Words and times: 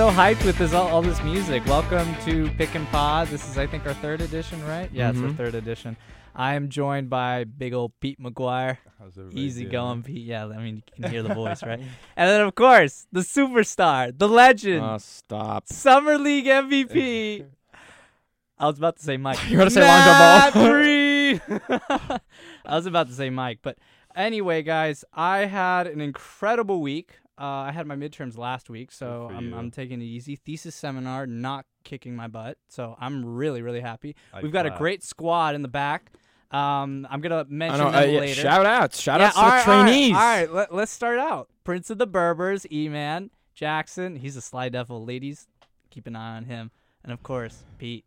So 0.00 0.08
hyped 0.10 0.46
with 0.46 0.56
this 0.56 0.72
all, 0.72 0.88
all 0.88 1.02
this 1.02 1.22
music. 1.22 1.62
Welcome 1.66 2.16
to 2.24 2.48
Pick 2.52 2.74
and 2.74 2.88
Pod. 2.88 3.28
This 3.28 3.46
is, 3.46 3.58
I 3.58 3.66
think, 3.66 3.84
our 3.84 3.92
third 3.92 4.22
edition, 4.22 4.66
right? 4.66 4.88
Yeah, 4.90 5.10
it's 5.10 5.18
our 5.18 5.26
mm-hmm. 5.26 5.36
third 5.36 5.54
edition. 5.54 5.94
I 6.34 6.54
am 6.54 6.70
joined 6.70 7.10
by 7.10 7.44
big 7.44 7.74
old 7.74 7.92
Pete 8.00 8.18
McGuire. 8.18 8.78
Easy 9.32 9.64
doing? 9.64 9.72
going, 9.72 10.02
Pete. 10.02 10.24
Yeah, 10.24 10.46
I 10.46 10.56
mean, 10.56 10.76
you 10.76 10.82
can 11.02 11.10
hear 11.10 11.22
the 11.22 11.34
voice, 11.34 11.62
right? 11.62 11.80
And 12.16 12.30
then, 12.30 12.40
of 12.40 12.54
course, 12.54 13.08
the 13.12 13.20
superstar, 13.20 14.18
the 14.18 14.26
legend, 14.26 14.82
Oh, 14.82 14.96
stop. 14.96 15.68
Summer 15.68 16.16
League 16.16 16.46
MVP. 16.46 17.44
I 18.58 18.66
was 18.66 18.78
about 18.78 18.96
to 18.96 19.02
say 19.02 19.18
Mike. 19.18 19.38
You 19.50 19.58
wanna 19.58 19.68
say 19.68 19.80
Matt 19.80 20.54
Lonzo 20.54 20.60
Ball? 20.60 20.74
Reed. 20.78 21.42
I 22.64 22.74
was 22.74 22.86
about 22.86 23.08
to 23.08 23.12
say 23.12 23.28
Mike, 23.28 23.58
but 23.60 23.76
anyway, 24.16 24.62
guys, 24.62 25.04
I 25.12 25.40
had 25.40 25.86
an 25.86 26.00
incredible 26.00 26.80
week. 26.80 27.19
Uh, 27.40 27.44
I 27.68 27.72
had 27.72 27.86
my 27.86 27.96
midterms 27.96 28.36
last 28.36 28.68
week, 28.68 28.92
so 28.92 29.30
I'm. 29.34 29.54
I'm 29.54 29.70
taking 29.70 30.02
it 30.02 30.04
easy. 30.04 30.36
Thesis 30.36 30.74
seminar 30.74 31.26
not 31.26 31.64
kicking 31.84 32.14
my 32.14 32.28
butt, 32.28 32.58
so 32.68 32.96
I'm 33.00 33.24
really 33.24 33.62
really 33.62 33.80
happy. 33.80 34.14
I 34.34 34.42
We've 34.42 34.52
got 34.52 34.66
a 34.66 34.70
great 34.70 35.02
squad 35.02 35.54
in 35.54 35.62
the 35.62 35.68
back. 35.68 36.12
Um, 36.50 37.06
I'm 37.08 37.20
gonna 37.20 37.46
mention 37.48 37.78
know. 37.78 37.90
them 37.92 38.02
Uh, 38.02 38.04
yeah, 38.06 38.20
later. 38.20 38.40
shout 38.42 38.66
outs. 38.66 39.00
Shout 39.00 39.20
Yeah, 39.20 39.26
outs 39.28 39.36
to 39.36 39.40
all 39.40 39.46
the 39.46 39.52
right, 39.52 39.68
all 39.68 39.74
right, 39.84 39.84
trainees. 39.90 40.14
All 40.14 40.20
right, 40.20 40.52
let, 40.52 40.74
let's 40.74 40.92
start 40.92 41.18
out. 41.18 41.48
Prince 41.64 41.90
of 41.90 41.98
the 41.98 42.06
Berbers, 42.08 42.66
E-Man, 42.72 43.30
Jackson. 43.54 44.16
He's 44.16 44.36
a 44.36 44.40
Sly 44.42 44.68
Devil. 44.68 45.04
Ladies, 45.04 45.46
keep 45.90 46.06
an 46.08 46.16
eye 46.16 46.36
on 46.36 46.44
him. 46.46 46.72
And 47.04 47.12
of 47.12 47.22
course, 47.22 47.62
Pete, 47.78 48.04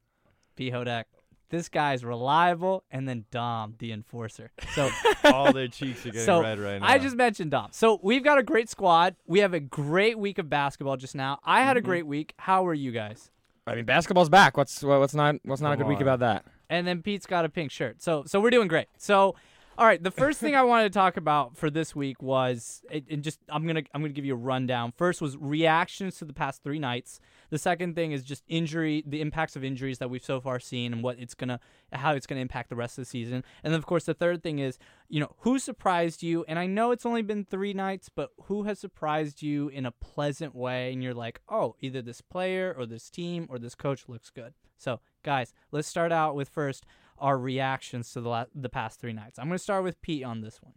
Pete 0.57 0.73
Hodak. 0.73 1.05
This 1.49 1.69
guy's 1.69 2.03
reliable. 2.03 2.83
And 2.91 3.07
then 3.07 3.25
Dom, 3.31 3.75
the 3.77 3.91
enforcer. 3.91 4.51
So 4.73 4.89
All 5.25 5.53
their 5.53 5.67
cheeks 5.67 6.01
are 6.05 6.09
getting 6.09 6.21
So, 6.25 6.41
red 6.41 6.59
right 6.59 6.79
now. 6.81 6.87
I 6.87 6.97
just 6.97 7.15
mentioned 7.15 7.51
Dom. 7.51 7.67
So 7.71 7.99
we've 8.01 8.23
got 8.23 8.37
a 8.39 8.43
great 8.43 8.69
squad. 8.69 9.15
We 9.27 9.39
have 9.39 9.53
a 9.53 9.59
great 9.59 10.17
week 10.17 10.37
of 10.39 10.49
basketball 10.49 10.97
just 10.97 11.15
now. 11.15 11.39
I 11.43 11.61
had 11.61 11.77
a 11.77 11.79
Mm-hmm. 11.79 11.89
great 11.89 12.07
week. 12.07 12.33
How 12.37 12.65
are 12.67 12.73
you 12.73 12.91
guys? 12.91 13.29
I 13.67 13.75
mean, 13.75 13.85
basketball's 13.85 14.29
back. 14.29 14.57
What's 14.57 14.81
what's 14.83 15.13
not 15.13 15.35
what's 15.43 15.61
not 15.61 15.73
a 15.73 15.77
Come 15.77 15.83
good 15.85 15.89
week 15.93 16.01
about 16.01 16.19
that? 16.19 16.45
and 16.69 16.87
then 16.87 17.01
Pete's 17.01 17.25
got 17.25 17.45
a 17.45 17.49
pink 17.49 17.71
shirt. 17.71 18.01
So 18.01 18.23
so 18.25 18.41
we're 18.41 18.49
doing 18.49 18.67
great. 18.67 18.87
So 18.97 19.35
all 19.77 19.87
right, 19.87 20.01
the 20.01 20.11
first 20.11 20.39
thing 20.39 20.55
I 20.55 20.61
wanted 20.61 20.93
to 20.93 20.97
talk 20.97 21.17
about 21.17 21.57
for 21.57 21.69
this 21.69 21.95
week 21.95 22.21
was 22.21 22.83
it 22.91 23.21
just 23.21 23.39
I'm 23.49 23.65
gonna 23.65 23.81
I'm 23.93 24.01
gonna 24.01 24.13
give 24.13 24.25
you 24.25 24.33
a 24.33 24.37
rundown. 24.37 24.93
First 24.95 25.19
was 25.19 25.35
reactions 25.37 26.17
to 26.17 26.25
the 26.25 26.33
past 26.33 26.63
three 26.63 26.77
nights. 26.77 27.19
The 27.49 27.57
second 27.57 27.95
thing 27.95 28.11
is 28.11 28.23
just 28.23 28.43
injury, 28.47 29.03
the 29.05 29.21
impacts 29.21 29.55
of 29.55 29.63
injuries 29.63 29.97
that 29.97 30.09
we've 30.09 30.23
so 30.23 30.39
far 30.39 30.59
seen, 30.59 30.93
and 30.93 31.01
what 31.01 31.17
it's 31.17 31.33
gonna 31.33 31.59
how 31.91 32.13
it's 32.13 32.27
gonna 32.27 32.41
impact 32.41 32.69
the 32.69 32.75
rest 32.75 32.99
of 32.99 33.03
the 33.05 33.09
season. 33.09 33.43
And 33.63 33.73
then 33.73 33.77
of 33.79 33.85
course 33.85 34.03
the 34.05 34.13
third 34.13 34.43
thing 34.43 34.59
is 34.59 34.77
you 35.09 35.19
know 35.19 35.33
who 35.39 35.57
surprised 35.57 36.21
you. 36.21 36.45
And 36.47 36.59
I 36.59 36.67
know 36.67 36.91
it's 36.91 37.05
only 37.05 37.23
been 37.23 37.43
three 37.43 37.73
nights, 37.73 38.09
but 38.09 38.29
who 38.43 38.63
has 38.63 38.77
surprised 38.77 39.41
you 39.41 39.69
in 39.69 39.87
a 39.87 39.91
pleasant 39.91 40.53
way? 40.53 40.93
And 40.93 41.01
you're 41.01 41.15
like, 41.15 41.41
oh, 41.49 41.75
either 41.81 42.01
this 42.01 42.21
player 42.21 42.75
or 42.77 42.85
this 42.85 43.09
team 43.09 43.47
or 43.49 43.57
this 43.57 43.75
coach 43.75 44.07
looks 44.07 44.29
good. 44.29 44.53
So 44.77 44.99
guys, 45.23 45.51
let's 45.71 45.87
start 45.87 46.11
out 46.11 46.35
with 46.35 46.49
first 46.49 46.85
our 47.17 47.37
reactions 47.37 48.11
to 48.13 48.21
the 48.21 48.29
la- 48.29 48.45
the 48.53 48.69
past 48.69 48.99
three 48.99 49.13
nights. 49.13 49.39
I'm 49.39 49.47
gonna 49.47 49.59
start 49.59 49.83
with 49.83 50.01
Pete 50.01 50.23
on 50.23 50.41
this 50.41 50.61
one. 50.61 50.73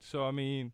So 0.00 0.24
I 0.24 0.30
mean, 0.30 0.72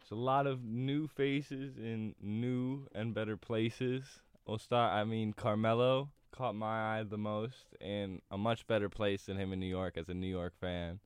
it's 0.00 0.10
a 0.10 0.14
lot 0.14 0.46
of 0.46 0.62
new 0.64 1.08
faces 1.08 1.76
in 1.76 2.14
new 2.20 2.86
and 2.94 3.14
better 3.14 3.36
places. 3.36 4.04
We'll 4.46 4.58
start. 4.58 4.92
I 4.92 5.04
mean, 5.04 5.32
Carmelo 5.32 6.10
caught 6.30 6.54
my 6.54 6.98
eye 6.98 7.02
the 7.02 7.18
most, 7.18 7.74
and 7.80 8.20
a 8.30 8.38
much 8.38 8.66
better 8.66 8.88
place 8.88 9.26
than 9.26 9.36
him 9.36 9.52
in 9.52 9.58
New 9.60 9.66
York 9.66 9.96
as 9.96 10.08
a 10.08 10.14
New 10.14 10.28
York 10.28 10.52
fan. 10.60 11.00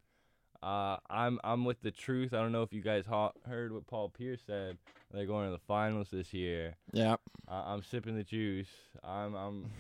Uh, 0.63 0.99
I'm 1.09 1.41
I'm 1.43 1.65
with 1.65 1.81
the 1.81 1.91
truth. 1.91 2.35
I 2.35 2.39
don't 2.39 2.53
know 2.53 2.63
if 2.63 2.73
you 2.73 2.83
guys 2.83 3.07
ha- 3.07 3.33
heard 3.47 3.73
what 3.73 3.87
Paul 3.87 4.11
Pierce 4.11 4.43
said. 4.47 4.77
They're 5.11 5.25
going 5.27 5.47
to 5.47 5.53
the 5.53 5.63
finals 5.67 6.09
this 6.13 6.35
year. 6.35 6.77
Yeah. 6.93 7.17
Uh, 7.49 7.63
I'm 7.67 7.83
sipping 7.83 8.17
the 8.17 8.25
juice. 8.25 8.69
I'm 9.03 9.35
I'm 9.35 9.71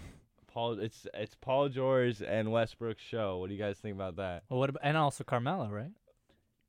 Paul. 0.52 0.78
It's 0.80 1.06
it's 1.14 1.34
Paul 1.40 1.68
George 1.68 2.20
and 2.22 2.50
Westbrook's 2.52 3.02
show. 3.02 3.38
What 3.38 3.48
do 3.48 3.54
you 3.54 3.60
guys 3.60 3.78
think 3.78 3.94
about 3.94 4.16
that? 4.16 4.42
Well, 4.48 4.58
what 4.60 4.70
about, 4.70 4.80
and 4.84 4.96
also 4.96 5.24
Carmelo, 5.24 5.68
right? 5.68 5.90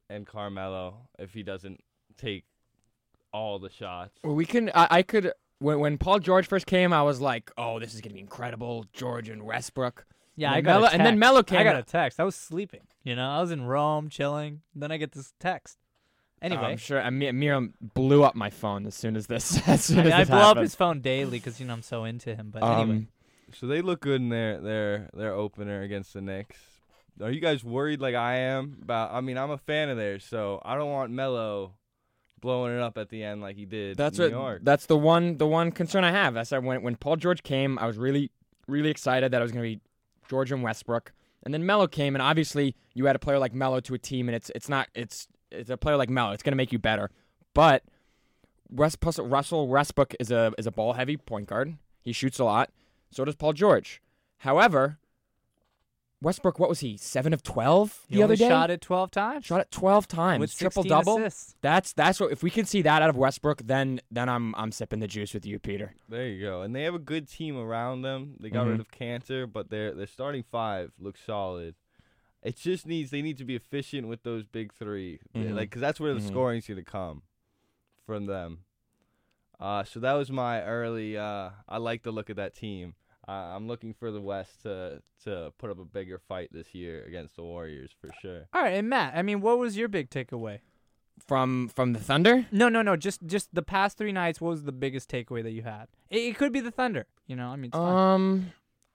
And 0.09 0.25
Carmelo, 0.27 1.07
if 1.19 1.33
he 1.33 1.43
doesn't 1.43 1.81
take 2.17 2.43
all 3.33 3.59
the 3.59 3.69
shots. 3.69 4.17
Well, 4.23 4.35
we 4.35 4.45
can. 4.45 4.69
I, 4.75 4.87
I 4.91 5.01
could. 5.03 5.31
When 5.59 5.79
when 5.79 5.97
Paul 5.97 6.19
George 6.19 6.47
first 6.47 6.65
came, 6.65 6.91
I 6.93 7.03
was 7.03 7.21
like, 7.21 7.51
oh, 7.57 7.79
this 7.79 7.93
is 7.93 8.01
gonna 8.01 8.13
be 8.15 8.19
incredible. 8.19 8.85
George 8.93 9.29
and 9.29 9.43
Westbrook. 9.43 10.05
Yeah, 10.35 10.47
And 10.47 10.55
I 10.55 10.61
got 10.61 10.73
Melo- 10.79 10.87
a 10.87 10.89
and 10.91 10.99
then 11.01 11.13
text. 11.13 11.19
Melo 11.19 11.43
came 11.43 11.59
I 11.59 11.63
got 11.63 11.75
in- 11.75 11.81
a 11.81 11.83
text. 11.83 12.19
I 12.19 12.23
was 12.23 12.35
sleeping. 12.35 12.81
You 13.03 13.15
know, 13.15 13.29
I 13.29 13.41
was 13.41 13.51
in 13.51 13.63
Rome 13.65 14.09
chilling. 14.09 14.61
Then 14.75 14.91
I 14.91 14.97
get 14.97 15.11
this 15.11 15.33
text. 15.39 15.77
Anyway, 16.41 16.63
I'm 16.63 16.77
sure. 16.77 16.99
Amir, 16.99 17.33
Miriam 17.33 17.75
blew 17.93 18.23
up 18.23 18.33
my 18.35 18.49
phone 18.49 18.87
as 18.87 18.95
soon 18.95 19.15
as 19.15 19.27
this. 19.27 19.61
As 19.67 19.83
soon 19.85 19.99
I, 19.99 20.03
mean, 20.03 20.07
as 20.07 20.13
I 20.13 20.19
this 20.23 20.29
blow 20.29 20.39
up 20.51 20.57
his 20.57 20.73
phone 20.73 20.99
daily 21.01 21.37
because 21.37 21.59
you 21.59 21.67
know 21.67 21.73
I'm 21.73 21.83
so 21.83 22.03
into 22.03 22.33
him. 22.35 22.49
But 22.51 22.63
anyway, 22.63 22.81
Um, 22.81 23.07
So 23.55 23.67
they 23.67 23.81
look 23.81 24.01
good 24.01 24.21
in 24.21 24.29
their 24.29 24.59
their 24.59 25.09
their 25.13 25.33
opener 25.33 25.81
against 25.81 26.13
the 26.13 26.21
Knicks. 26.21 26.57
Are 27.21 27.31
you 27.31 27.41
guys 27.41 27.63
worried 27.63 28.01
like 28.01 28.15
I 28.15 28.35
am 28.37 28.77
about? 28.81 29.13
I 29.13 29.21
mean, 29.21 29.37
I'm 29.37 29.51
a 29.51 29.57
fan 29.57 29.89
of 29.89 29.97
theirs, 29.97 30.23
so 30.23 30.61
I 30.63 30.75
don't 30.75 30.91
want 30.91 31.11
Melo 31.11 31.73
blowing 32.39 32.75
it 32.75 32.81
up 32.81 32.97
at 32.97 33.09
the 33.09 33.23
end 33.23 33.41
like 33.41 33.55
he 33.55 33.65
did 33.65 33.95
That's 33.95 34.17
in 34.17 34.23
what. 34.23 34.31
York. 34.31 34.61
That's 34.63 34.87
the 34.87 34.97
one. 34.97 35.37
The 35.37 35.47
one 35.47 35.71
concern 35.71 36.03
I 36.03 36.11
have. 36.11 36.37
I 36.37 36.43
said 36.43 36.63
when 36.63 36.81
when 36.81 36.95
Paul 36.95 37.17
George 37.17 37.43
came, 37.43 37.77
I 37.79 37.85
was 37.85 37.97
really 37.97 38.31
really 38.67 38.89
excited 38.89 39.31
that 39.31 39.39
it 39.39 39.43
was 39.43 39.51
going 39.51 39.63
to 39.63 39.75
be 39.75 39.81
George 40.29 40.51
and 40.51 40.63
Westbrook, 40.63 41.13
and 41.43 41.53
then 41.53 41.65
Melo 41.65 41.87
came, 41.87 42.15
and 42.15 42.21
obviously 42.21 42.75
you 42.93 43.07
add 43.07 43.15
a 43.15 43.19
player 43.19 43.39
like 43.39 43.53
Melo 43.53 43.79
to 43.81 43.93
a 43.93 43.99
team, 43.99 44.27
and 44.29 44.35
it's 44.35 44.49
it's 44.55 44.69
not 44.69 44.87
it's 44.95 45.27
it's 45.51 45.69
a 45.69 45.77
player 45.77 45.97
like 45.97 46.09
Melo. 46.09 46.31
It's 46.31 46.43
going 46.43 46.53
to 46.53 46.57
make 46.57 46.71
you 46.71 46.79
better, 46.79 47.11
but 47.53 47.83
West, 48.69 48.99
plus 49.01 49.19
Russell 49.19 49.67
Westbrook 49.67 50.15
is 50.19 50.31
a 50.31 50.53
is 50.57 50.65
a 50.65 50.71
ball 50.71 50.93
heavy 50.93 51.17
point 51.17 51.47
guard. 51.47 51.77
He 52.01 52.13
shoots 52.13 52.39
a 52.39 52.45
lot. 52.45 52.71
So 53.11 53.25
does 53.25 53.35
Paul 53.35 53.53
George. 53.53 54.01
However, 54.39 54.97
Westbrook, 56.21 56.59
what 56.59 56.69
was 56.69 56.81
he? 56.81 56.97
Seven 56.97 57.33
of 57.33 57.41
twelve 57.41 58.01
he 58.07 58.15
the 58.17 58.23
other 58.23 58.33
only 58.33 58.35
day. 58.37 58.47
shot 58.47 58.69
it 58.69 58.79
12 58.81 59.09
times. 59.09 59.45
Shot 59.45 59.61
it 59.61 59.71
twelve 59.71 60.07
times, 60.07 60.39
with 60.39 60.55
triple 60.57 60.83
double. 60.83 61.17
assists. 61.17 61.55
That's 61.61 61.93
that's 61.93 62.19
what 62.19 62.31
if 62.31 62.43
we 62.43 62.51
can 62.51 62.65
see 62.65 62.83
that 62.83 63.01
out 63.01 63.09
of 63.09 63.17
Westbrook, 63.17 63.63
then 63.65 63.99
then 64.11 64.29
I'm 64.29 64.53
I'm 64.55 64.71
sipping 64.71 64.99
the 64.99 65.07
juice 65.07 65.33
with 65.33 65.45
you, 65.47 65.57
Peter. 65.57 65.93
there 66.07 66.27
you 66.27 66.39
go. 66.41 66.61
And 66.61 66.75
they 66.75 66.83
have 66.83 66.93
a 66.93 66.99
good 66.99 67.27
team 67.27 67.57
around 67.57 68.03
them. 68.03 68.35
They 68.39 68.49
got 68.51 68.67
Mhm. 68.67 68.71
rid 68.71 68.79
of 68.81 68.91
Kanter, 68.91 69.51
but 69.51 69.69
their 69.71 69.93
their 69.95 70.05
starting 70.07 70.43
five 70.43 70.91
looks 70.99 71.21
solid. 71.25 71.73
It 72.43 72.55
just 72.55 72.85
needs 72.87 73.09
they 73.09 73.21
need 73.23 73.37
to 73.39 73.45
be 73.45 73.55
efficient 73.55 74.07
with 74.07 74.21
those 74.23 74.43
big 74.45 74.73
3 74.73 75.19
They- 75.33 75.39
Mhm. 75.41 75.55
like 75.55 75.69
because 75.71 75.81
that's 75.81 75.99
where 75.99 76.13
the 76.13 76.19
Mhm. 76.19 76.27
scoring's 76.27 76.67
gonna 76.67 76.83
come 76.83 77.23
from 78.05 78.27
them. 78.27 78.59
Uh, 79.59 79.83
so 79.83 79.99
that 79.99 80.13
was 80.13 80.31
my 80.31 80.61
early. 80.63 81.17
Uh, 81.17 81.51
I 81.67 81.77
like 81.77 82.03
the 82.03 82.11
look 82.11 82.29
of 82.29 82.35
that 82.37 82.53
team. 82.55 82.93
Uh, 83.27 83.31
I'm 83.31 83.67
looking 83.67 83.93
for 83.93 84.11
the 84.11 84.21
West 84.21 84.63
to 84.63 85.01
to 85.25 85.53
put 85.57 85.69
up 85.69 85.79
a 85.79 85.85
bigger 85.85 86.17
fight 86.17 86.49
this 86.51 86.73
year 86.73 87.03
against 87.05 87.35
the 87.35 87.43
Warriors 87.43 87.91
for 87.99 88.09
sure. 88.21 88.47
All 88.53 88.61
right, 88.61 88.75
and 88.75 88.89
Matt, 88.89 89.13
I 89.15 89.21
mean, 89.21 89.41
what 89.41 89.59
was 89.59 89.77
your 89.77 89.87
big 89.87 90.09
takeaway? 90.09 90.59
From 91.27 91.67
from 91.67 91.93
the 91.93 91.99
Thunder? 91.99 92.47
No, 92.51 92.67
no, 92.67 92.81
no. 92.81 92.95
Just 92.95 93.25
just 93.27 93.53
the 93.53 93.61
past 93.61 93.97
three 93.97 94.11
nights. 94.11 94.41
What 94.41 94.49
was 94.49 94.63
the 94.63 94.71
biggest 94.71 95.09
takeaway 95.09 95.43
that 95.43 95.51
you 95.51 95.61
had? 95.61 95.87
It, 96.09 96.19
it 96.19 96.37
could 96.37 96.51
be 96.51 96.61
the 96.61 96.71
Thunder. 96.71 97.05
You 97.27 97.35
know, 97.35 97.47
I 97.47 97.57
mean, 97.57 97.65
it's 97.65 97.77
fine. 97.77 98.13
Um 98.15 98.53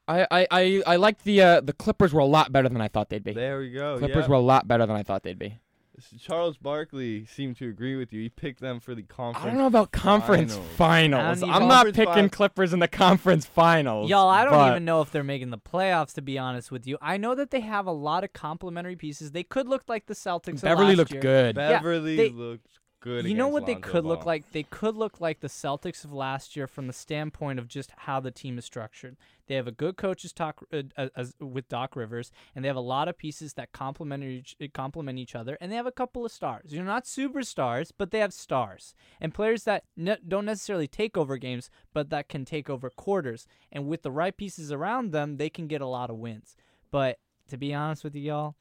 I 0.08 0.26
I 0.30 0.46
I, 0.50 0.82
I 0.86 0.96
like 0.96 1.22
the 1.22 1.40
uh, 1.40 1.60
the 1.60 1.72
Clippers 1.72 2.12
were 2.12 2.20
a 2.20 2.26
lot 2.26 2.50
better 2.52 2.68
than 2.68 2.80
I 2.80 2.88
thought 2.88 3.10
they'd 3.10 3.22
be. 3.22 3.32
There 3.32 3.60
we 3.60 3.70
go. 3.70 3.98
Clippers 3.98 4.24
yeah. 4.24 4.28
were 4.28 4.36
a 4.36 4.40
lot 4.40 4.66
better 4.66 4.86
than 4.86 4.96
I 4.96 5.02
thought 5.02 5.22
they'd 5.22 5.38
be. 5.38 5.58
S- 5.98 6.14
Charles 6.20 6.56
Barkley 6.58 7.24
seemed 7.26 7.56
to 7.58 7.68
agree 7.68 7.96
with 7.96 8.12
you. 8.12 8.20
He 8.22 8.28
picked 8.28 8.60
them 8.60 8.80
for 8.80 8.94
the 8.94 9.02
conference. 9.02 9.44
I 9.46 9.48
don't 9.48 9.58
know 9.58 9.66
about 9.66 9.92
conference 9.92 10.52
finals. 10.54 10.70
finals. 10.76 11.42
I 11.42 11.46
don't 11.46 11.50
I'm 11.50 11.56
even- 11.62 11.68
not 11.68 11.86
picking 11.94 12.14
fin- 12.14 12.28
Clippers 12.30 12.72
in 12.72 12.80
the 12.80 12.88
conference 12.88 13.46
finals. 13.46 14.10
Y'all, 14.10 14.28
I 14.28 14.44
don't 14.44 14.52
but- 14.52 14.70
even 14.72 14.84
know 14.84 15.00
if 15.00 15.10
they're 15.10 15.24
making 15.24 15.50
the 15.50 15.58
playoffs. 15.58 16.12
To 16.14 16.22
be 16.22 16.38
honest 16.38 16.70
with 16.70 16.86
you, 16.86 16.98
I 17.00 17.16
know 17.16 17.34
that 17.34 17.50
they 17.50 17.60
have 17.60 17.86
a 17.86 17.92
lot 17.92 18.24
of 18.24 18.32
complementary 18.32 18.96
pieces. 18.96 19.32
They 19.32 19.42
could 19.44 19.68
look 19.68 19.84
like 19.88 20.06
the 20.06 20.14
Celtics. 20.14 20.54
of 20.54 20.62
Beverley 20.62 20.88
last 20.88 20.96
looked 20.98 21.12
year. 21.12 21.20
good. 21.22 21.54
Beverley 21.54 22.16
they- 22.16 22.30
looked 22.30 22.78
good. 23.06 23.24
You 23.26 23.34
know 23.34 23.48
what 23.48 23.66
they 23.66 23.74
Lonzo 23.74 23.88
could 23.88 24.04
look 24.04 24.26
like? 24.26 24.50
They 24.52 24.64
could 24.64 24.96
look 24.96 25.20
like 25.20 25.40
the 25.40 25.48
Celtics 25.48 26.04
of 26.04 26.12
last 26.12 26.56
year 26.56 26.66
from 26.66 26.86
the 26.86 26.92
standpoint 26.92 27.58
of 27.58 27.68
just 27.68 27.90
how 27.96 28.20
the 28.20 28.30
team 28.30 28.58
is 28.58 28.64
structured. 28.64 29.16
They 29.46 29.54
have 29.54 29.68
a 29.68 29.72
good 29.72 29.96
coaches 29.96 30.32
talk 30.32 30.64
uh, 30.72 30.82
uh, 30.96 31.08
as, 31.16 31.34
with 31.38 31.68
Doc 31.68 31.94
Rivers, 31.94 32.32
and 32.54 32.64
they 32.64 32.68
have 32.68 32.76
a 32.76 32.80
lot 32.80 33.06
of 33.06 33.16
pieces 33.16 33.54
that 33.54 33.72
complement 33.72 34.24
each 34.24 34.56
uh, 34.60 34.66
complement 34.74 35.18
each 35.18 35.36
other, 35.36 35.56
and 35.60 35.70
they 35.70 35.76
have 35.76 35.86
a 35.86 35.92
couple 35.92 36.24
of 36.24 36.32
stars. 36.32 36.72
You're 36.72 36.84
not 36.84 37.04
superstars, 37.04 37.92
but 37.96 38.10
they 38.10 38.18
have 38.18 38.32
stars 38.32 38.94
and 39.20 39.32
players 39.32 39.62
that 39.64 39.84
ne- 39.96 40.18
don't 40.26 40.44
necessarily 40.44 40.88
take 40.88 41.16
over 41.16 41.36
games, 41.36 41.70
but 41.94 42.10
that 42.10 42.28
can 42.28 42.44
take 42.44 42.68
over 42.68 42.90
quarters. 42.90 43.46
And 43.70 43.86
with 43.86 44.02
the 44.02 44.10
right 44.10 44.36
pieces 44.36 44.72
around 44.72 45.12
them, 45.12 45.36
they 45.36 45.48
can 45.48 45.68
get 45.68 45.80
a 45.80 45.86
lot 45.86 46.10
of 46.10 46.16
wins. 46.16 46.56
But 46.90 47.18
to 47.48 47.56
be 47.56 47.72
honest 47.72 48.02
with 48.02 48.16
you, 48.16 48.22
y'all, 48.22 48.56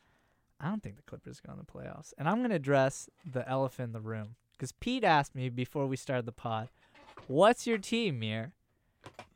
I 0.59 0.69
don't 0.69 0.81
think 0.81 0.95
the 0.95 1.01
Clippers 1.03 1.39
go 1.39 1.51
in 1.53 1.59
the 1.59 1.65
playoffs. 1.65 2.13
And 2.17 2.27
I'm 2.27 2.37
going 2.37 2.49
to 2.49 2.55
address 2.55 3.09
the 3.29 3.47
elephant 3.49 3.87
in 3.87 3.93
the 3.93 3.99
room. 3.99 4.35
Because 4.53 4.71
Pete 4.71 5.03
asked 5.03 5.35
me 5.35 5.49
before 5.49 5.85
we 5.85 5.97
started 5.97 6.25
the 6.25 6.31
pod, 6.31 6.69
what's 7.27 7.67
your 7.67 7.77
team, 7.77 8.19
Mir? 8.19 8.53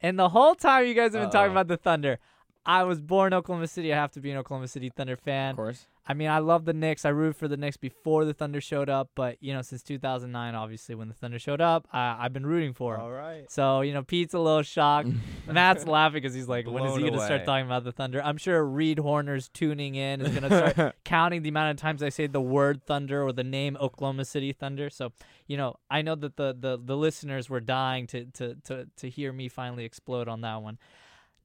And 0.02 0.18
the 0.18 0.30
whole 0.30 0.56
time 0.56 0.88
you 0.88 0.94
guys 0.94 1.14
have 1.14 1.22
been 1.22 1.30
talking 1.30 1.50
Uh-oh. 1.50 1.52
about 1.52 1.68
the 1.68 1.78
Thunder, 1.78 2.20
I 2.66 2.84
was 2.84 3.02
born 3.02 3.34
in 3.34 3.38
Oklahoma 3.38 3.68
City. 3.68 3.94
I 3.94 3.98
have 3.98 4.12
to 4.14 4.22
be 4.22 4.32
an 4.32 4.38
Oklahoma 4.38 4.68
City 4.68 4.90
Thunder 4.90 5.18
fan. 5.18 5.52
Of 5.52 5.56
course. 5.58 5.88
I 6.10 6.16
mean, 6.16 6.28
I 6.28 6.40
love 6.40 6.66
the 6.66 6.74
Knicks. 6.74 7.06
I 7.06 7.10
rooted 7.10 7.36
for 7.36 7.48
the 7.48 7.56
Knicks 7.56 7.78
before 7.78 8.26
the 8.26 8.34
Thunder 8.34 8.60
showed 8.60 8.90
up, 8.90 9.12
but 9.14 9.38
you 9.42 9.54
know, 9.54 9.62
since 9.62 9.84
2009, 9.84 10.56
obviously, 10.56 10.96
when 10.96 11.08
the 11.08 11.14
Thunder 11.14 11.38
showed 11.38 11.62
up, 11.62 11.88
I, 11.94 12.18
I've 12.20 12.34
been 12.34 12.48
rooting 12.48 12.74
for 12.74 12.94
them. 12.94 13.02
All 13.04 13.12
right. 13.12 13.50
So 13.52 13.82
you 13.82 13.94
know, 13.94 14.02
Pete's 14.02 14.34
a 14.34 14.40
little 14.40 14.64
shocked. 14.64 15.10
Matt's 15.48 15.86
laughing 15.86 16.16
because 16.16 16.34
he's 16.34 16.48
like, 16.48 16.66
"When 16.66 16.84
is 16.84 16.96
he 16.96 17.04
gonna 17.04 17.24
start 17.24 17.46
talking 17.46 17.68
about 17.68 17.84
the 17.84 17.92
Thunder?" 17.92 18.24
I'm 18.24 18.38
sure 18.38 18.66
Reed 18.66 18.98
Horner's 18.98 19.50
tuning 19.50 19.94
in 19.94 20.22
is 20.22 20.34
gonna 20.34 20.74
start 20.74 20.96
counting 21.06 21.44
the 21.44 21.50
amount 21.50 21.78
of 21.78 21.78
times 21.78 22.02
I 22.02 22.10
say 22.10 22.26
the 22.26 22.42
word 22.42 22.84
Thunder 22.84 23.22
or 23.22 23.32
the 23.32 23.44
name 23.44 23.78
Oklahoma 23.80 24.26
City 24.26 24.52
Thunder. 24.52 24.90
So 24.90 25.12
you 25.46 25.58
know, 25.58 25.76
I 25.92 26.02
know 26.02 26.16
that 26.16 26.38
the 26.38 26.58
the, 26.60 26.80
the 26.84 26.98
listeners 26.98 27.52
were 27.52 27.60
dying 27.60 28.08
to, 28.08 28.26
to 28.26 28.56
to 28.64 28.88
to 28.98 29.10
hear 29.12 29.32
me 29.32 29.48
finally 29.48 29.86
explode 29.86 30.28
on 30.28 30.42
that 30.42 30.64
one. 30.64 30.80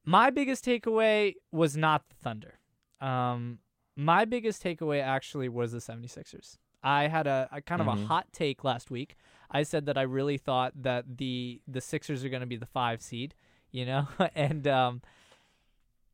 My 0.03 0.31
biggest 0.31 0.65
takeaway 0.65 1.35
was 1.51 1.77
not 1.77 2.09
the 2.09 2.15
Thunder. 2.15 2.59
Um, 2.99 3.59
my 3.95 4.25
biggest 4.25 4.63
takeaway 4.63 5.01
actually 5.01 5.49
was 5.49 5.71
the 5.71 5.79
76ers. 5.79 6.57
I 6.83 7.07
had 7.07 7.25
a, 7.27 7.49
a 7.51 7.61
kind 7.61 7.81
of 7.81 7.87
a 7.87 7.91
Mhm. 7.93 8.05
hot 8.05 8.27
take 8.31 8.63
last 8.63 8.91
week. 8.91 9.15
I 9.49 9.63
said 9.63 9.85
that 9.87 9.97
I 9.97 10.01
really 10.03 10.37
thought 10.37 10.73
that 10.83 11.17
the 11.17 11.61
the 11.67 11.81
Sixers 11.81 12.23
are 12.23 12.29
going 12.29 12.41
to 12.41 12.45
be 12.47 12.57
the 12.57 12.65
5 12.65 13.01
seed, 13.01 13.33
you 13.71 13.85
know? 13.85 14.07
and 14.35 14.67
um 14.67 15.01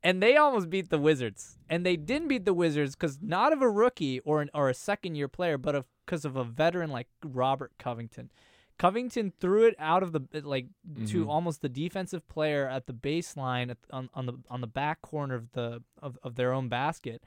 and 0.03 0.21
they 0.21 0.35
almost 0.35 0.69
beat 0.69 0.89
the 0.89 0.97
Wizards. 0.97 1.57
And 1.69 1.85
they 1.85 1.95
didn't 1.95 2.27
beat 2.27 2.45
the 2.45 2.53
Wizards 2.53 2.95
cuz 2.95 3.19
not 3.21 3.53
of 3.53 3.61
a 3.61 3.69
rookie 3.69 4.19
or 4.21 4.41
an, 4.41 4.49
or 4.53 4.69
a 4.69 4.73
second 4.73 5.15
year 5.15 5.27
player, 5.27 5.57
but 5.57 5.75
of 5.75 5.85
cuz 6.05 6.25
of 6.25 6.35
a 6.35 6.43
veteran 6.43 6.89
like 6.89 7.07
Robert 7.23 7.71
Covington. 7.77 8.31
Covington 8.77 9.31
threw 9.39 9.65
it 9.67 9.75
out 9.77 10.01
of 10.01 10.11
the 10.11 10.21
like 10.41 10.67
to 11.05 11.25
Mhm. 11.25 11.29
almost 11.29 11.61
the 11.61 11.69
defensive 11.69 12.27
player 12.27 12.67
at 12.67 12.87
the 12.87 12.93
baseline 12.93 13.69
at, 13.69 13.77
on 13.91 14.09
on 14.13 14.25
the 14.25 14.33
on 14.49 14.61
the 14.61 14.67
back 14.67 15.01
corner 15.01 15.35
of 15.35 15.51
the 15.51 15.83
of, 16.01 16.17
of 16.23 16.35
their 16.35 16.51
own 16.51 16.67
basket. 16.69 17.21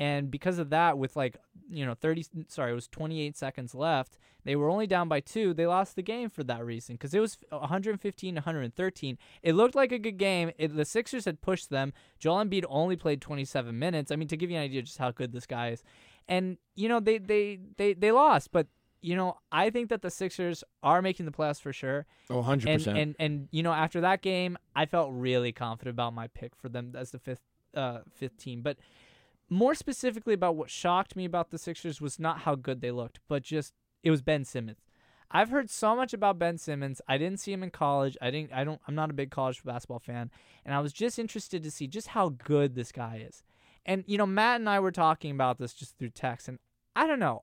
And 0.00 0.30
because 0.30 0.58
of 0.58 0.70
that, 0.70 0.98
with 0.98 1.14
like 1.14 1.36
you 1.70 1.84
know 1.86 1.94
thirty, 1.94 2.24
sorry, 2.48 2.72
it 2.72 2.74
was 2.74 2.88
twenty 2.88 3.20
eight 3.20 3.36
seconds 3.36 3.74
left. 3.74 4.18
They 4.44 4.56
were 4.56 4.70
only 4.70 4.86
down 4.86 5.06
by 5.08 5.20
two. 5.20 5.52
They 5.52 5.66
lost 5.66 5.94
the 5.94 6.02
game 6.02 6.30
for 6.30 6.42
that 6.44 6.64
reason 6.64 6.94
because 6.94 7.12
it 7.12 7.20
was 7.20 7.36
115 7.50 8.34
113. 8.36 9.18
It 9.42 9.52
looked 9.52 9.74
like 9.74 9.92
a 9.92 9.98
good 9.98 10.16
game. 10.16 10.50
It, 10.56 10.74
the 10.74 10.86
Sixers 10.86 11.26
had 11.26 11.42
pushed 11.42 11.68
them. 11.68 11.92
Joel 12.18 12.42
Embiid 12.44 12.64
only 12.70 12.96
played 12.96 13.20
27 13.20 13.78
minutes. 13.78 14.10
I 14.10 14.16
mean, 14.16 14.28
to 14.28 14.38
give 14.38 14.50
you 14.50 14.56
an 14.56 14.62
idea 14.62 14.80
just 14.80 14.96
how 14.96 15.10
good 15.10 15.32
this 15.32 15.44
guy 15.44 15.68
is, 15.72 15.82
and 16.26 16.56
you 16.74 16.88
know 16.88 16.98
they 17.00 17.18
they 17.18 17.58
they 17.76 17.92
they 17.92 18.10
lost, 18.10 18.50
but 18.52 18.66
you 19.02 19.14
know 19.14 19.36
I 19.52 19.68
think 19.68 19.90
that 19.90 20.00
the 20.00 20.10
Sixers 20.10 20.64
are 20.82 21.02
making 21.02 21.26
the 21.26 21.32
playoffs 21.32 21.60
for 21.60 21.74
sure. 21.74 22.06
Oh, 22.30 22.36
100 22.36 22.68
And 22.70 22.80
percent. 22.80 22.98
and 22.98 23.16
and 23.18 23.48
you 23.50 23.62
know 23.62 23.72
after 23.74 24.00
that 24.00 24.22
game, 24.22 24.56
I 24.74 24.86
felt 24.86 25.10
really 25.12 25.52
confident 25.52 25.92
about 25.94 26.14
my 26.14 26.28
pick 26.28 26.56
for 26.56 26.70
them 26.70 26.94
as 26.96 27.10
the 27.10 27.18
fifth 27.18 27.42
uh 27.74 27.98
fifth 28.14 28.38
team. 28.38 28.62
But 28.62 28.78
more 29.50 29.74
specifically 29.74 30.34
about 30.34 30.56
what 30.56 30.70
shocked 30.70 31.16
me 31.16 31.24
about 31.24 31.50
the 31.50 31.58
Sixers 31.58 32.00
was 32.00 32.18
not 32.18 32.40
how 32.40 32.54
good 32.54 32.80
they 32.80 32.92
looked, 32.92 33.18
but 33.28 33.42
just 33.42 33.74
it 34.02 34.10
was 34.10 34.22
Ben 34.22 34.44
Simmons. 34.44 34.78
I've 35.32 35.50
heard 35.50 35.70
so 35.70 35.94
much 35.94 36.12
about 36.12 36.38
Ben 36.38 36.58
Simmons. 36.58 37.00
I 37.06 37.18
didn't 37.18 37.40
see 37.40 37.52
him 37.52 37.62
in 37.62 37.70
college. 37.70 38.16
I 38.22 38.30
didn't 38.30 38.52
I 38.52 38.64
don't 38.64 38.80
I'm 38.86 38.94
not 38.94 39.10
a 39.10 39.14
big 39.14 39.30
college 39.30 39.62
basketball 39.62 39.98
fan, 39.98 40.30
and 40.64 40.74
I 40.74 40.80
was 40.80 40.92
just 40.92 41.18
interested 41.18 41.62
to 41.62 41.70
see 41.70 41.86
just 41.86 42.08
how 42.08 42.30
good 42.30 42.74
this 42.74 42.92
guy 42.92 43.24
is. 43.28 43.42
And 43.84 44.04
you 44.06 44.18
know, 44.18 44.26
Matt 44.26 44.60
and 44.60 44.68
I 44.68 44.80
were 44.80 44.92
talking 44.92 45.32
about 45.32 45.58
this 45.58 45.74
just 45.74 45.98
through 45.98 46.10
text 46.10 46.48
and 46.48 46.58
I 46.94 47.06
don't 47.06 47.20
know. 47.20 47.42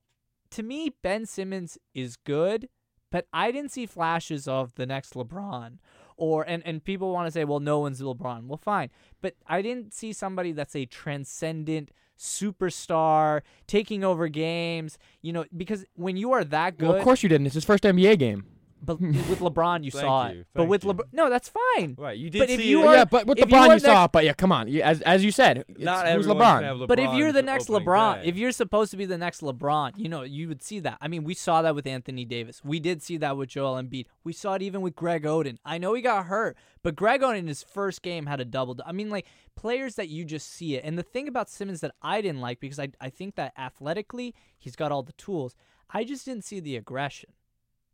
To 0.51 0.63
me, 0.63 0.95
Ben 1.03 1.25
Simmons 1.25 1.77
is 1.94 2.15
good, 2.15 2.69
but 3.12 3.27
I 3.33 3.51
didn't 3.51 3.71
see 3.71 3.86
flashes 3.86 4.48
of 4.48 4.75
the 4.75 4.86
next 4.86 5.13
LeBron. 5.13 5.77
Or 6.17 6.43
and, 6.43 6.63
and 6.65 6.83
people 6.83 7.13
want 7.13 7.27
to 7.27 7.31
say, 7.31 7.45
well, 7.45 7.59
no 7.59 7.79
one's 7.79 8.01
LeBron. 8.01 8.47
Well, 8.47 8.57
fine. 8.57 8.89
But 9.21 9.35
I 9.45 9.61
didn't 9.61 9.93
see 9.93 10.13
somebody 10.13 10.51
that's 10.51 10.75
a 10.75 10.85
transcendent 10.85 11.91
superstar 12.17 13.41
taking 13.67 14.03
over 14.03 14.27
games. 14.27 14.97
You 15.21 15.33
know, 15.33 15.45
because 15.55 15.85
when 15.95 16.17
you 16.17 16.31
are 16.33 16.43
that 16.43 16.77
good, 16.77 16.89
well, 16.89 16.97
of 16.97 17.03
course 17.03 17.23
you 17.23 17.29
didn't. 17.29 17.45
It's 17.45 17.55
his 17.55 17.65
first 17.65 17.83
NBA 17.83 18.19
game. 18.19 18.45
But 18.81 19.00
with 19.01 19.39
LeBron 19.39 19.83
you 19.83 19.91
Thank 19.91 20.01
saw 20.03 20.27
you, 20.29 20.39
it. 20.41 20.47
But 20.53 20.59
thank 20.62 20.69
with 20.69 20.83
you. 20.83 20.94
LeBron, 20.94 21.03
no, 21.12 21.29
that's 21.29 21.50
fine. 21.75 21.95
Right. 21.97 22.18
You 22.18 22.29
did 22.29 22.39
But 22.39 22.50
if 22.50 22.59
see 22.59 22.69
you 22.69 22.83
it. 22.83 22.88
are- 22.88 22.95
yeah, 22.95 23.06
but 23.06 23.25
with 23.27 23.39
if 23.39 23.50
you 23.50 23.56
LeBron 23.56 23.68
are 23.69 23.74
you 23.74 23.79
saw 23.79 23.88
next- 24.01 24.06
it. 24.06 24.12
But 24.13 24.25
yeah, 24.25 24.33
come 24.33 24.51
on. 24.51 24.68
You, 24.68 24.81
as 24.81 25.01
as 25.01 25.24
you 25.24 25.31
said, 25.31 25.65
it's, 25.68 25.79
Not 25.79 26.06
who's 26.07 26.25
everyone 26.27 26.38
LeBron? 26.38 26.59
can 26.69 26.79
have 26.79 26.88
But 26.88 27.00
if 27.00 27.13
you're 27.13 27.31
the 27.31 27.41
next 27.41 27.69
opening 27.69 27.88
LeBron, 27.88 28.21
day. 28.24 28.27
if 28.29 28.38
you're 28.38 28.51
supposed 28.51 28.91
to 28.91 28.97
be 28.97 29.06
the 29.06 29.18
next 29.18 29.41
LeBron, 29.41 29.94
you 29.97 30.09
know, 30.09 30.21
you 30.24 30.47
would 30.47 30.62
see 30.62 30.79
that. 30.81 30.97
I 31.01 31.07
mean, 31.07 31.24
we 31.24 31.33
saw 31.33 31.62
that 31.62 31.75
with 31.75 31.88
Anthony 31.88 32.25
Davis. 32.25 32.62
We 32.63 32.79
did 32.79 33.01
see 33.01 33.18
that 33.18 33.35
with 33.38 33.50
Joel 33.50 33.75
Embiid. 33.81 34.06
We 34.24 34.33
saw 34.33 34.53
it 34.53 34.62
even 34.62 34.81
with 34.81 34.95
Greg 34.95 35.24
Oden. 35.24 35.57
I 35.65 35.77
know 35.77 35.94
he 35.94 36.01
got 36.01 36.25
hurt, 36.27 36.56
but 36.83 36.95
Greg 36.95 37.21
Oden 37.21 37.38
in 37.39 37.47
his 37.47 37.63
first 37.63 38.01
game 38.01 38.25
had 38.27 38.39
a 38.39 38.45
double. 38.45 38.77
I 38.85 38.91
mean, 38.91 39.09
like 39.09 39.25
players 39.56 39.95
that 39.95 40.09
you 40.09 40.24
just 40.24 40.51
see 40.53 40.75
it. 40.75 40.83
And 40.83 40.97
the 40.97 41.03
thing 41.03 41.27
about 41.27 41.50
Simmons 41.50 41.81
that 41.81 41.94
I 42.01 42.21
didn't 42.21 42.41
like 42.41 42.59
because 42.59 42.79
I 42.79 42.89
I 43.01 43.09
think 43.09 43.35
that 43.35 43.53
athletically 43.57 44.35
he's 44.57 44.75
got 44.75 44.91
all 44.91 45.03
the 45.03 45.13
tools. 45.13 45.56
I 45.89 46.03
just 46.03 46.25
didn't 46.25 46.44
see 46.44 46.59
the 46.59 46.75
aggression, 46.75 47.29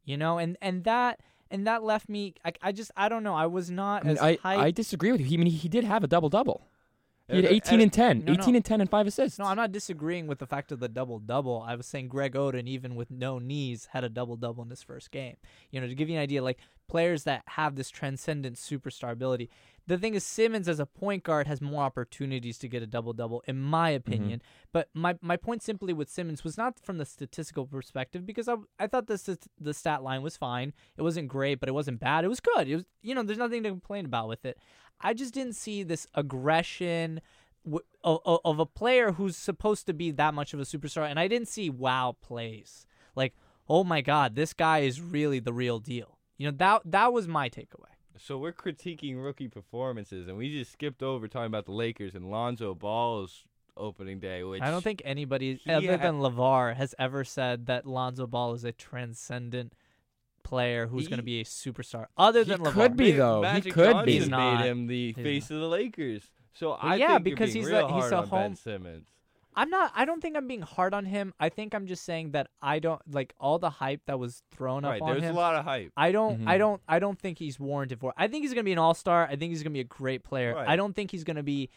you 0.05 0.17
know, 0.17 0.37
and 0.37 0.57
and 0.61 0.83
that 0.83 1.19
and 1.51 1.67
that 1.67 1.83
left 1.83 2.09
me. 2.09 2.33
I, 2.43 2.53
I 2.61 2.71
just 2.71 2.91
I 2.97 3.09
don't 3.09 3.23
know. 3.23 3.35
I 3.35 3.45
was 3.45 3.69
not 3.69 4.03
I, 4.03 4.07
mean, 4.07 4.17
as 4.17 4.21
I, 4.21 4.35
hyped. 4.37 4.57
I 4.57 4.71
disagree 4.71 5.11
with 5.11 5.21
you. 5.21 5.27
He, 5.27 5.35
I 5.35 5.37
mean, 5.37 5.47
he 5.47 5.69
did 5.69 5.83
have 5.83 6.03
a 6.03 6.07
double 6.07 6.29
double. 6.29 6.67
He 7.29 7.37
had 7.37 7.45
18 7.45 7.73
and- 7.75 7.83
and 7.83 7.93
10. 7.93 8.25
No, 8.25 8.33
18 8.33 8.53
no. 8.53 8.57
and 8.57 8.65
10 8.65 8.81
and 8.81 8.89
five 8.89 9.07
assists. 9.07 9.39
No, 9.39 9.45
I'm 9.45 9.55
not 9.55 9.71
disagreeing 9.71 10.27
with 10.27 10.39
the 10.39 10.45
fact 10.45 10.71
of 10.71 10.79
the 10.79 10.89
double 10.89 11.19
double. 11.19 11.61
I 11.61 11.75
was 11.75 11.85
saying 11.85 12.09
Greg 12.09 12.33
Oden, 12.33 12.67
even 12.67 12.95
with 12.95 13.09
no 13.09 13.39
knees, 13.39 13.87
had 13.91 14.03
a 14.03 14.09
double 14.09 14.35
double 14.35 14.63
in 14.63 14.69
his 14.69 14.83
first 14.83 15.09
game. 15.09 15.37
You 15.71 15.79
know, 15.79 15.87
to 15.87 15.95
give 15.95 16.09
you 16.09 16.15
an 16.15 16.21
idea, 16.21 16.43
like 16.43 16.59
players 16.89 17.23
that 17.23 17.43
have 17.47 17.75
this 17.75 17.89
transcendent 17.89 18.57
superstar 18.57 19.11
ability. 19.11 19.49
The 19.87 19.97
thing 19.97 20.13
is, 20.13 20.23
Simmons 20.23 20.67
as 20.67 20.79
a 20.79 20.85
point 20.85 21.23
guard 21.23 21.47
has 21.47 21.59
more 21.59 21.83
opportunities 21.83 22.57
to 22.59 22.67
get 22.67 22.83
a 22.83 22.87
double 22.87 23.13
double, 23.13 23.43
in 23.47 23.59
my 23.59 23.91
mm-hmm. 23.91 23.97
opinion. 23.97 24.41
But 24.71 24.89
my 24.93 25.17
my 25.21 25.37
point 25.37 25.63
simply 25.63 25.93
with 25.93 26.09
Simmons 26.09 26.43
was 26.43 26.57
not 26.57 26.79
from 26.79 26.97
the 26.97 27.05
statistical 27.05 27.65
perspective 27.65 28.25
because 28.25 28.47
I 28.47 28.55
I 28.79 28.87
thought 28.87 29.07
the 29.07 29.37
the 29.59 29.73
stat 29.73 30.03
line 30.03 30.21
was 30.21 30.37
fine. 30.37 30.73
It 30.97 31.01
wasn't 31.01 31.27
great, 31.27 31.59
but 31.59 31.69
it 31.69 31.73
wasn't 31.73 31.99
bad. 31.99 32.25
It 32.25 32.29
was 32.29 32.39
good. 32.39 32.67
It 32.67 32.75
was 32.75 32.85
you 33.01 33.15
know, 33.15 33.23
there's 33.23 33.39
nothing 33.39 33.63
to 33.63 33.69
complain 33.69 34.05
about 34.05 34.27
with 34.27 34.45
it. 34.45 34.57
I 35.03 35.13
just 35.13 35.33
didn't 35.33 35.53
see 35.55 35.83
this 35.83 36.07
aggression 36.15 37.21
w- 37.65 37.83
of, 38.03 38.39
of 38.45 38.59
a 38.59 38.65
player 38.65 39.11
who's 39.11 39.35
supposed 39.35 39.85
to 39.87 39.93
be 39.93 40.11
that 40.11 40.33
much 40.33 40.53
of 40.53 40.59
a 40.59 40.63
superstar, 40.63 41.09
and 41.09 41.19
I 41.19 41.27
didn't 41.27 41.47
see 41.49 41.69
wow 41.69 42.15
plays 42.21 42.85
like, 43.15 43.33
oh 43.69 43.83
my 43.83 44.01
god, 44.01 44.35
this 44.35 44.53
guy 44.53 44.79
is 44.79 45.01
really 45.01 45.39
the 45.39 45.53
real 45.53 45.79
deal. 45.79 46.17
You 46.37 46.47
know 46.51 46.57
that 46.57 46.81
that 46.85 47.13
was 47.13 47.27
my 47.27 47.49
takeaway. 47.49 47.91
So 48.17 48.37
we're 48.37 48.53
critiquing 48.53 49.21
rookie 49.21 49.47
performances, 49.47 50.27
and 50.27 50.37
we 50.37 50.57
just 50.57 50.71
skipped 50.71 51.03
over 51.03 51.27
talking 51.27 51.47
about 51.47 51.65
the 51.65 51.71
Lakers 51.73 52.15
and 52.15 52.29
Lonzo 52.29 52.73
Ball's 52.73 53.43
opening 53.75 54.19
day. 54.19 54.43
Which 54.43 54.61
I 54.61 54.69
don't 54.71 54.83
think 54.83 55.01
anybody 55.03 55.59
other 55.67 55.91
had- 55.97 56.01
than 56.01 56.19
LaVar 56.19 56.75
has 56.75 56.93
ever 56.99 57.23
said 57.23 57.65
that 57.65 57.85
Lonzo 57.85 58.27
Ball 58.27 58.53
is 58.53 58.63
a 58.63 58.71
transcendent 58.71 59.73
player 60.43 60.87
who's 60.87 61.07
going 61.07 61.17
to 61.17 61.23
be 61.23 61.41
a 61.41 61.43
superstar. 61.43 62.07
Other 62.17 62.43
he 62.43 62.51
than 62.51 62.63
could 62.63 62.95
be, 62.97 63.05
Maybe 63.05 63.17
though. 63.17 63.41
He 63.43 63.61
could 63.61 63.73
Johnson 63.91 64.05
be. 64.05 64.13
He's 64.13 64.29
not. 64.29 64.59
made 64.59 64.69
him 64.69 64.87
the 64.87 65.13
He's 65.13 65.23
face 65.23 65.51
of 65.51 65.59
the 65.59 65.67
Lakers. 65.67 66.23
So 66.53 66.71
I 66.73 66.95
yeah, 66.97 67.13
think 67.13 67.23
because 67.23 67.55
you're 67.55 67.63
he's 67.63 67.71
being 67.71 67.81
a- 67.83 67.87
real 67.87 67.95
he's 67.95 68.01
hard 68.03 68.13
a 68.13 68.17
on 68.17 68.29
Ben 68.29 68.39
home- 68.41 68.55
Simmons. 68.55 69.07
I'm 69.55 69.69
not. 69.69 69.91
I 69.95 70.05
don't 70.05 70.19
think 70.19 70.35
I'm 70.35 70.47
being 70.47 70.63
hard 70.63 70.95
on 70.95 71.05
him. 71.05 71.31
I 71.39 71.49
think 71.49 71.75
I'm 71.75 71.85
just 71.85 72.03
saying 72.05 72.31
that 72.31 72.47
I 72.59 72.79
don't 72.79 72.99
like 73.11 73.35
all 73.39 73.59
the 73.59 73.69
hype 73.69 74.01
that 74.07 74.17
was 74.17 74.41
thrown 74.51 74.83
Right, 74.83 74.99
up 74.99 75.07
on 75.07 75.11
there's 75.13 75.23
him. 75.23 75.35
a 75.35 75.39
lot 75.39 75.53
of 75.55 75.63
hype. 75.63 75.91
I 75.95 76.11
don't. 76.11 76.47
I 76.47 76.55
Mhm. 76.55 76.59
don't. 76.59 76.81
I 76.87 76.97
don't 76.97 77.19
think 77.19 77.37
he's 77.37 77.59
warranted 77.59 77.99
for. 77.99 78.09
it. 78.09 78.15
I 78.17 78.27
think 78.27 78.43
he's 78.43 78.53
gonna 78.55 78.63
be 78.63 78.71
an 78.71 78.79
all 78.79 78.95
star. 78.95 79.27
I 79.27 79.35
think 79.35 79.51
he's 79.51 79.61
gonna 79.61 79.73
be 79.75 79.79
a 79.79 79.83
great 79.83 80.23
player. 80.23 80.55
Right. 80.55 80.67
I 80.67 80.75
don't 80.75 80.95
think 80.95 81.11
he's 81.11 81.23
gonna 81.23 81.43
be 81.43 81.69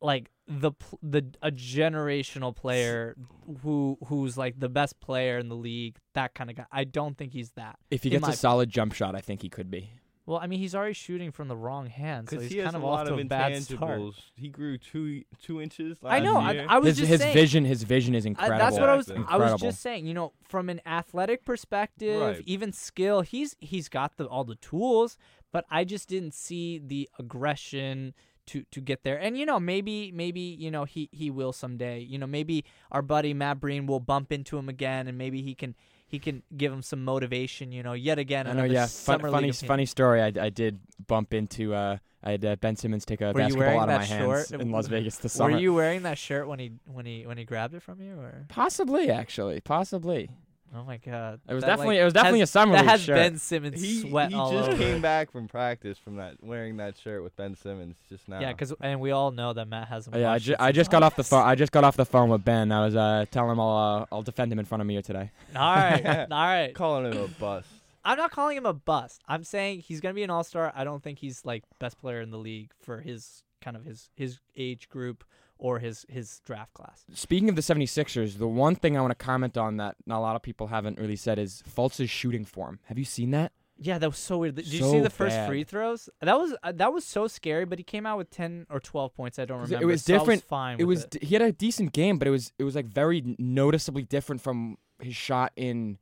like 0.00 0.30
the 0.46 0.72
the 1.02 1.24
a 1.42 1.50
generational 1.50 2.54
player 2.54 3.16
who 3.62 3.96
who's 4.06 4.36
like 4.36 4.58
the 4.60 4.68
best 4.68 5.00
player 5.00 5.38
in 5.38 5.48
the 5.48 5.56
league. 5.56 5.96
That 6.14 6.34
kind 6.34 6.50
of 6.50 6.56
guy. 6.56 6.66
I 6.70 6.84
don't 6.84 7.16
think 7.16 7.32
he's 7.32 7.50
that. 7.52 7.78
If 7.90 8.02
he 8.02 8.10
gets 8.10 8.28
a 8.28 8.32
solid 8.32 8.70
jump 8.70 8.92
shot, 8.94 9.14
I 9.14 9.20
think 9.20 9.42
he 9.42 9.48
could 9.48 9.70
be. 9.70 9.90
Well, 10.26 10.38
I 10.38 10.46
mean, 10.46 10.58
he's 10.58 10.74
already 10.74 10.94
shooting 10.94 11.32
from 11.32 11.48
the 11.48 11.56
wrong 11.56 11.84
hand, 11.86 12.30
so 12.30 12.36
Because 12.36 12.44
he's 12.44 12.52
he 12.52 12.58
has 12.60 12.72
kind 12.72 12.76
of 12.76 12.82
a 12.82 12.86
off 12.86 12.92
lot 13.00 13.06
to 13.08 13.12
of 13.12 13.18
a 13.20 13.24
bad 13.24 13.62
start. 13.62 14.00
He 14.34 14.48
grew 14.48 14.78
two 14.78 15.22
two 15.42 15.60
inches. 15.60 15.98
I 16.02 16.20
know. 16.20 16.38
I, 16.38 16.52
Year. 16.52 16.66
I 16.66 16.78
was 16.78 16.88
his 16.88 16.96
just 16.96 17.08
his 17.10 17.20
saying. 17.20 17.34
vision, 17.34 17.64
his 17.66 17.82
vision 17.82 18.14
is 18.14 18.24
I, 18.24 18.28
incredible. 18.28 18.58
that's 18.58 18.78
what 18.78 18.88
I 18.88 18.96
was. 18.96 19.08
Exactly. 19.10 19.26
I 19.28 19.36
was 19.36 19.60
just 19.60 19.82
saying. 19.82 20.06
You 20.06 20.14
know, 20.14 20.32
from 20.48 20.70
an 20.70 20.80
athletic 20.86 21.44
perspective, 21.44 22.20
Right. 22.20 22.42
even 22.46 22.72
skill, 22.72 23.20
he's 23.20 23.54
he's 23.60 23.90
got 23.90 24.16
the 24.16 24.26
all 24.26 24.44
the 24.44 24.56
tools. 24.56 25.18
But 25.52 25.66
I 25.70 25.84
just 25.84 26.08
didn't 26.08 26.32
see 26.34 26.78
the 26.78 27.08
aggression 27.18 28.14
to 28.46 28.64
to 28.70 28.80
get 28.80 29.02
there. 29.02 29.18
And 29.18 29.36
you 29.38 29.46
know, 29.46 29.60
maybe 29.60 30.12
maybe 30.12 30.40
you 30.40 30.70
know 30.70 30.84
he 30.84 31.08
he 31.12 31.30
will 31.30 31.52
someday. 31.52 32.00
You 32.00 32.18
know, 32.18 32.26
maybe 32.26 32.64
our 32.90 33.02
buddy 33.02 33.34
Matt 33.34 33.60
Breen 33.60 33.86
will 33.86 34.00
bump 34.00 34.32
into 34.32 34.58
him 34.58 34.68
again, 34.68 35.06
and 35.08 35.16
maybe 35.18 35.42
he 35.42 35.54
can 35.54 35.74
he 36.06 36.18
can 36.18 36.42
give 36.56 36.72
him 36.72 36.82
some 36.82 37.04
motivation. 37.04 37.72
You 37.72 37.82
know, 37.82 37.92
yet 37.92 38.18
again. 38.18 38.46
I 38.46 38.52
know, 38.52 38.64
yeah. 38.64 38.86
Fun, 38.86 39.20
funny, 39.20 39.52
funny 39.52 39.86
story. 39.86 40.22
I, 40.22 40.32
I 40.40 40.50
did 40.50 40.80
bump 41.06 41.34
into. 41.34 41.74
Uh, 41.74 41.98
I 42.22 42.30
had 42.32 42.44
uh, 42.44 42.56
Ben 42.56 42.74
Simmons 42.74 43.04
take 43.04 43.20
a 43.20 43.26
Were 43.26 43.34
basketball 43.34 43.80
out 43.80 43.88
of 43.90 44.00
my 44.00 44.04
hands 44.04 44.48
short? 44.48 44.60
in 44.60 44.70
Las 44.70 44.86
Vegas 44.86 45.18
this 45.18 45.34
summer. 45.34 45.52
Were 45.52 45.58
you 45.58 45.74
wearing 45.74 46.04
that 46.04 46.16
shirt 46.16 46.48
when 46.48 46.58
he 46.58 46.72
when 46.86 47.04
he 47.04 47.26
when 47.26 47.36
he 47.36 47.44
grabbed 47.44 47.74
it 47.74 47.82
from 47.82 48.00
you, 48.00 48.14
or? 48.18 48.46
Possibly, 48.48 49.10
actually, 49.10 49.60
possibly. 49.60 50.30
Oh 50.76 50.82
my 50.82 50.96
god. 50.96 51.40
It 51.48 51.54
was 51.54 51.62
That, 51.62 51.68
definitely 51.68 51.96
like, 51.96 52.00
it 52.02 52.04
was 52.04 52.12
definitely 52.14 52.40
has- 52.40 52.48
a 52.48 52.52
summer 52.52 52.72
That 52.72 52.80
league 52.82 52.90
has 52.90 53.00
shirt. 53.02 53.14
Ben 53.16 53.38
Simmons 53.38 53.80
He, 53.80 54.00
sweat 54.00 54.30
he 54.30 54.36
all 54.36 54.50
just 54.50 54.70
over. 54.70 54.76
came 54.78 55.00
back 55.00 55.30
from 55.30 55.46
practice 55.46 55.98
from 55.98 56.16
that 56.16 56.42
wearing 56.42 56.78
that 56.78 56.96
shirt 56.98 57.22
with 57.22 57.36
Ben 57.36 57.54
Simmons 57.54 57.96
just 58.08 58.28
now. 58.28 58.40
Yeah, 58.40 58.52
because 58.52 58.74
and 58.80 59.00
we 59.00 59.10
all 59.12 59.30
know 59.30 59.52
that 59.52 59.68
Matt 59.68 59.88
hasn't. 59.88 60.16
Oh, 60.16 60.18
yeah, 60.18 60.30
I, 60.30 60.32
watched 60.32 60.44
ju- 60.46 60.52
it 60.54 60.60
I 60.60 60.66
since 60.68 60.76
just 60.76 60.90
got 60.90 61.02
off 61.02 61.14
the 61.14 61.20
August. 61.20 61.30
phone. 61.30 61.46
I 61.46 61.54
just 61.54 61.72
got 61.72 61.84
off 61.84 61.96
the 61.96 62.04
phone 62.04 62.28
with 62.28 62.44
Ben. 62.44 62.72
I 62.72 62.84
was 62.84 62.96
uh, 62.96 63.24
telling 63.30 63.52
him 63.52 63.60
I'll 63.60 64.00
uh, 64.02 64.06
I'll 64.14 64.22
defend 64.22 64.52
him 64.52 64.58
in 64.58 64.64
front 64.64 64.80
of 64.80 64.86
Mia 64.86 65.02
today. 65.02 65.30
All 65.56 65.74
right, 65.76 66.04
all 66.30 66.44
right. 66.46 66.74
calling 66.74 67.12
him 67.12 67.22
a 67.22 67.28
bust. 67.28 67.68
I'm 68.04 68.18
not 68.18 68.32
calling 68.32 68.56
him 68.56 68.66
a 68.66 68.74
bust. 68.74 69.22
I'm 69.28 69.44
saying 69.44 69.80
he's 69.80 70.00
gonna 70.00 70.12
be 70.14 70.24
an 70.24 70.30
all 70.30 70.44
star. 70.44 70.72
I 70.74 70.84
don't 70.84 71.02
think 71.02 71.18
he's 71.20 71.44
like 71.44 71.62
best 71.78 71.98
player 71.98 72.20
in 72.20 72.30
the 72.30 72.36
league 72.38 72.70
for 72.82 73.00
his 73.00 73.42
kind 73.62 73.76
of 73.76 73.84
his 73.84 74.10
his 74.14 74.40
age 74.56 74.88
group 74.90 75.24
or 75.58 75.78
his 75.78 76.04
his 76.08 76.40
draft 76.44 76.74
class. 76.74 77.04
Speaking 77.12 77.48
of 77.48 77.56
the 77.56 77.62
76ers, 77.62 78.38
the 78.38 78.46
one 78.48 78.74
thing 78.74 78.96
I 78.96 79.00
want 79.00 79.16
to 79.16 79.24
comment 79.24 79.56
on 79.56 79.76
that 79.78 79.96
a 80.08 80.20
lot 80.20 80.36
of 80.36 80.42
people 80.42 80.68
haven't 80.68 80.98
really 80.98 81.16
said 81.16 81.38
is 81.38 81.62
Fultz's 81.68 82.10
shooting 82.10 82.44
form. 82.44 82.80
Have 82.84 82.98
you 82.98 83.04
seen 83.04 83.30
that? 83.30 83.52
Yeah, 83.76 83.98
that 83.98 84.08
was 84.08 84.18
so 84.18 84.38
weird. 84.38 84.54
Did 84.54 84.68
you 84.72 84.84
see 84.88 85.00
the 85.00 85.10
first 85.10 85.34
bad. 85.34 85.48
free 85.48 85.64
throws? 85.64 86.08
That 86.20 86.38
was 86.38 86.54
uh, 86.62 86.70
that 86.72 86.92
was 86.92 87.04
so 87.04 87.26
scary. 87.26 87.64
But 87.64 87.78
he 87.78 87.84
came 87.84 88.06
out 88.06 88.18
with 88.18 88.30
ten 88.30 88.66
or 88.70 88.78
twelve 88.78 89.14
points. 89.16 89.38
I 89.38 89.46
don't 89.46 89.60
remember. 89.62 89.82
it 89.82 89.86
was 89.86 90.04
so 90.04 90.14
I 90.14 90.18
different- 90.18 90.44
fine. 90.44 90.76
It 90.78 90.84
was 90.84 91.06
d 91.06 91.18
he 91.22 91.34
had 91.34 91.42
a 91.42 91.50
decent 91.50 91.92
game, 91.92 92.18
but 92.18 92.28
it 92.28 92.30
was 92.30 92.52
it 92.58 92.62
was 92.64 92.76
like 92.76 92.86
very 92.86 93.34
noticeably 93.38 94.02
different 94.04 94.40
from 94.42 94.76
his 95.00 95.16
shot 95.16 95.52
in 95.56 95.98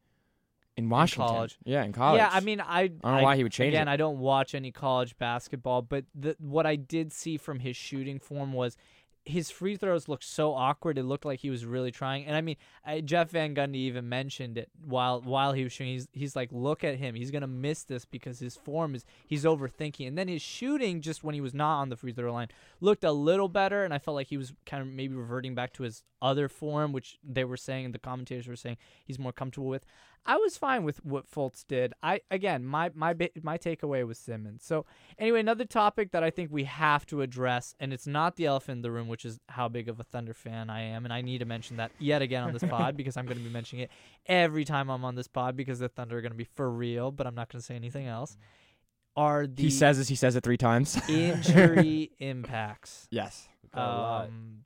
in 0.76 0.88
Washington. 0.90 1.28
college. 1.28 1.58
Yeah, 1.64 1.82
in 1.84 1.92
college. 1.92 2.18
Yeah, 2.18 2.28
I 2.30 2.40
mean, 2.40 2.60
I 2.60 2.80
I 2.80 2.86
don't 2.88 3.02
know 3.16 3.22
why 3.22 3.36
he 3.36 3.42
would 3.42 3.52
change 3.52 3.74
again. 3.74 3.88
it. 3.88 3.90
I 3.90 3.96
don't 3.96 4.18
watch 4.18 4.54
any 4.54 4.70
college 4.70 5.16
basketball, 5.18 5.82
but 5.82 6.04
the, 6.14 6.36
what 6.38 6.66
I 6.66 6.76
did 6.76 7.12
see 7.12 7.36
from 7.38 7.60
his 7.60 7.76
shooting 7.76 8.18
form 8.18 8.52
was 8.52 8.76
his 9.24 9.50
free 9.50 9.76
throws 9.76 10.08
looked 10.08 10.24
so 10.24 10.52
awkward. 10.52 10.98
It 10.98 11.04
looked 11.04 11.24
like 11.24 11.40
he 11.40 11.50
was 11.50 11.64
really 11.64 11.90
trying. 11.90 12.26
And 12.26 12.34
I 12.34 12.40
mean, 12.40 12.56
I, 12.84 13.00
Jeff 13.00 13.30
Van 13.30 13.54
Gundy 13.54 13.76
even 13.76 14.08
mentioned 14.08 14.58
it 14.58 14.68
while 14.84 15.20
while 15.20 15.52
he 15.52 15.62
was 15.62 15.72
shooting. 15.72 15.92
He's, 15.92 16.08
he's 16.12 16.36
like, 16.36 16.50
look 16.50 16.82
at 16.82 16.96
him. 16.96 17.14
He's 17.14 17.30
gonna 17.30 17.46
miss 17.46 17.84
this 17.84 18.04
because 18.04 18.40
his 18.40 18.56
form 18.56 18.94
is 18.94 19.04
he's 19.26 19.44
overthinking. 19.44 20.08
And 20.08 20.18
then 20.18 20.28
his 20.28 20.42
shooting, 20.42 21.00
just 21.00 21.22
when 21.22 21.34
he 21.34 21.40
was 21.40 21.54
not 21.54 21.80
on 21.80 21.88
the 21.88 21.96
free 21.96 22.12
throw 22.12 22.32
line, 22.32 22.48
looked 22.80 23.04
a 23.04 23.12
little 23.12 23.48
better. 23.48 23.84
And 23.84 23.94
I 23.94 23.98
felt 23.98 24.16
like 24.16 24.28
he 24.28 24.36
was 24.36 24.52
kind 24.66 24.82
of 24.82 24.88
maybe 24.88 25.14
reverting 25.14 25.54
back 25.54 25.72
to 25.74 25.84
his 25.84 26.02
other 26.20 26.48
form, 26.48 26.92
which 26.92 27.18
they 27.22 27.44
were 27.44 27.56
saying 27.56 27.86
and 27.86 27.94
the 27.94 27.98
commentators 27.98 28.48
were 28.48 28.56
saying 28.56 28.76
he's 29.04 29.18
more 29.18 29.32
comfortable 29.32 29.68
with. 29.68 29.84
I 30.24 30.36
was 30.36 30.56
fine 30.56 30.84
with 30.84 31.04
what 31.04 31.28
Fultz 31.28 31.66
did. 31.66 31.94
I 32.02 32.20
again, 32.30 32.64
my 32.64 32.90
my 32.94 33.14
my 33.42 33.58
takeaway 33.58 34.06
was 34.06 34.18
Simmons. 34.18 34.64
So 34.64 34.86
anyway, 35.18 35.40
another 35.40 35.64
topic 35.64 36.12
that 36.12 36.22
I 36.22 36.30
think 36.30 36.50
we 36.52 36.64
have 36.64 37.04
to 37.06 37.22
address, 37.22 37.74
and 37.80 37.92
it's 37.92 38.06
not 38.06 38.36
the 38.36 38.46
elephant 38.46 38.78
in 38.78 38.82
the 38.82 38.92
room, 38.92 39.08
which 39.08 39.24
is 39.24 39.40
how 39.48 39.68
big 39.68 39.88
of 39.88 39.98
a 39.98 40.04
Thunder 40.04 40.32
fan 40.34 40.70
I 40.70 40.82
am, 40.82 41.04
and 41.04 41.12
I 41.12 41.22
need 41.22 41.38
to 41.38 41.44
mention 41.44 41.76
that 41.78 41.90
yet 41.98 42.22
again 42.22 42.44
on 42.44 42.52
this 42.52 42.62
pod 42.62 42.96
because 42.96 43.16
I'm 43.16 43.26
going 43.26 43.38
to 43.38 43.42
be 43.44 43.50
mentioning 43.50 43.84
it 43.84 43.90
every 44.26 44.64
time 44.64 44.90
I'm 44.90 45.04
on 45.04 45.16
this 45.16 45.28
pod 45.28 45.56
because 45.56 45.80
the 45.80 45.88
Thunder 45.88 46.18
are 46.18 46.22
going 46.22 46.32
to 46.32 46.38
be 46.38 46.44
for 46.44 46.70
real, 46.70 47.10
but 47.10 47.26
I'm 47.26 47.34
not 47.34 47.50
going 47.50 47.60
to 47.60 47.66
say 47.66 47.74
anything 47.74 48.06
else. 48.06 48.36
Are 49.16 49.46
the 49.46 49.64
he 49.64 49.70
says 49.70 49.98
as 49.98 50.08
He 50.08 50.14
says 50.14 50.36
it 50.36 50.44
three 50.44 50.56
times. 50.56 50.98
injury 51.08 52.12
impacts? 52.18 53.08
yes. 53.10 53.48
We've 53.62 53.72
a 53.74 53.78
lot. 53.78 54.26
Um, 54.28 54.64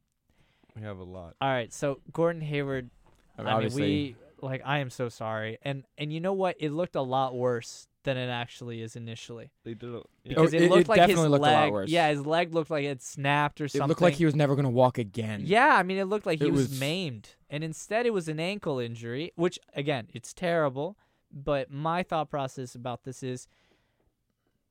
We 0.76 0.82
have 0.82 0.98
a 0.98 1.02
lot. 1.04 1.34
all 1.40 1.48
right, 1.48 1.72
so 1.72 2.00
Gordon 2.12 2.42
Hayward 2.42 2.90
I 3.38 3.42
mean, 3.42 3.52
Obviously, 3.52 3.82
we 3.82 4.16
like. 4.40 4.62
I 4.64 4.78
am 4.78 4.90
so 4.90 5.09
sorry, 5.09 5.59
and 5.62 5.85
and 5.99 6.12
you 6.12 6.21
know 6.21 6.33
what? 6.33 6.57
It 6.59 6.71
looked 6.73 6.97
a 6.97 7.02
lot 7.02 7.35
worse 7.35 7.88
than 8.05 8.16
it 8.16 8.28
actually 8.28 8.83
is 8.83 8.95
initially 8.95 9.50
They 9.64 9.75
did. 9.75 9.90
A, 9.90 9.95
yeah. 9.95 10.28
because 10.28 10.55
Oh, 10.55 10.57
it 10.57 10.62
it- 10.62 10.71
looked 10.71 10.83
it 10.83 10.88
like 10.88 11.00
his 11.00 11.09
definitely 11.09 11.31
looked 11.31 11.45
a 11.45 11.50
lot 11.50 11.62
leg. 11.64 11.73
worse. 11.73 11.90
Yeah, 11.90 12.09
his 12.09 12.25
leg 12.25 12.55
looked 12.55 12.71
like 12.71 12.85
it 12.85 13.02
snapped 13.02 13.61
or 13.61 13.66
something. 13.66 13.85
it 13.85 13.88
looked 13.88 14.00
like 14.00 14.14
he 14.14 14.25
was 14.25 14.37
never 14.37 14.55
gonna 14.55 14.71
walk 14.71 14.97
again. 14.99 15.43
Yeah, 15.45 15.75
I 15.76 15.83
mean, 15.83 15.99
it 15.99 16.05
looked 16.05 16.25
like 16.26 16.40
he 16.40 16.50
was, 16.50 16.69
was- 16.69 16.78
maimed, 16.81 17.31
and 17.50 17.64
instead 17.64 18.07
it 18.07 18.12
was 18.12 18.28
an 18.28 18.38
ankle 18.38 18.78
injury, 18.78 19.33
which 19.35 19.59
again, 19.75 20.07
it's 20.14 20.33
terrible. 20.33 20.97
But 21.33 21.71
my 21.71 22.05
thought 22.05 22.31
process 22.31 22.76
about 22.76 23.02
this 23.02 23.23
is, 23.25 23.49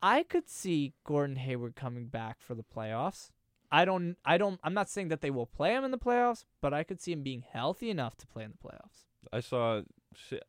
I 0.02 0.24
could 0.24 0.48
see 0.50 0.94
Gordon 1.04 1.36
Hayward 1.36 1.76
coming 1.76 2.06
back 2.08 2.40
for 2.40 2.56
the 2.56 2.64
playoffs. 2.64 3.32
I 3.72 3.84
don't, 3.84 4.16
I 4.24 4.38
don't, 4.38 4.60
I'm 4.64 4.74
not 4.74 4.90
saying 4.90 5.10
that 5.10 5.20
they 5.22 5.32
will 5.32 5.46
play 5.48 5.74
him 5.76 5.84
in 5.84 5.92
the 5.92 5.98
playoffs, 5.98 6.46
but 6.62 6.74
I 6.74 6.84
could 6.84 7.02
see 7.02 7.12
him 7.12 7.24
being 7.24 7.44
healthy 7.52 7.90
enough 7.90 8.16
to 8.18 8.28
play 8.28 8.44
in 8.46 8.52
the 8.52 8.58
playoffs. 8.70 9.04
I 9.34 9.40
saw 9.42 9.82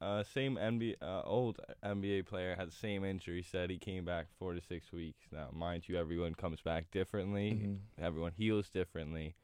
uh, 0.00 0.22
same 0.22 0.56
NBA 0.56 0.96
uh, 1.02 1.22
old 1.24 1.58
NBA 1.84 2.26
player 2.26 2.54
had 2.56 2.68
the 2.68 2.72
same 2.76 3.04
injury. 3.04 3.42
Said 3.42 3.70
he 3.70 3.78
came 3.78 4.04
back 4.04 4.26
four 4.38 4.54
to 4.54 4.60
six 4.60 4.92
weeks. 4.92 5.26
Now, 5.32 5.48
mind 5.52 5.88
you, 5.88 5.96
everyone 5.96 6.34
comes 6.34 6.60
back 6.60 6.90
differently. 6.90 7.52
Mhm. 7.62 7.78
Everyone 7.98 8.32
heals 8.36 8.68
differently, 8.68 9.34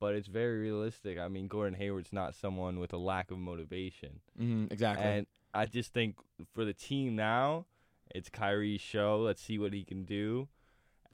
but 0.00 0.14
it's 0.14 0.28
very 0.28 0.58
realistic. 0.60 1.18
I 1.18 1.28
mean, 1.28 1.48
Gordon 1.48 1.74
Hayward's 1.78 2.12
not 2.12 2.34
someone 2.34 2.78
with 2.78 2.92
a 2.92 2.98
lack 2.98 3.30
of 3.30 3.38
motivation, 3.38 4.20
Mhm, 4.38 4.70
exactly. 4.72 5.04
and 5.04 5.26
I 5.54 5.66
just 5.66 5.92
think 5.92 6.16
for 6.52 6.64
the 6.64 6.74
team 6.74 7.16
now, 7.16 7.66
it's 8.14 8.28
Kyrie's 8.30 8.80
show. 8.80 9.20
Let's 9.20 9.42
see 9.42 9.58
what 9.58 9.72
he 9.72 9.84
can 9.84 10.04
do, 10.04 10.48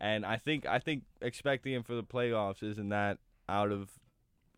and 0.00 0.26
I 0.26 0.36
think 0.36 0.66
I 0.66 0.78
think 0.78 1.04
expecting 1.22 1.72
him 1.72 1.82
for 1.82 1.94
the 1.94 2.04
playoffs 2.04 2.62
isn't 2.62 2.88
that 2.90 3.18
out 3.48 3.72
of 3.72 3.90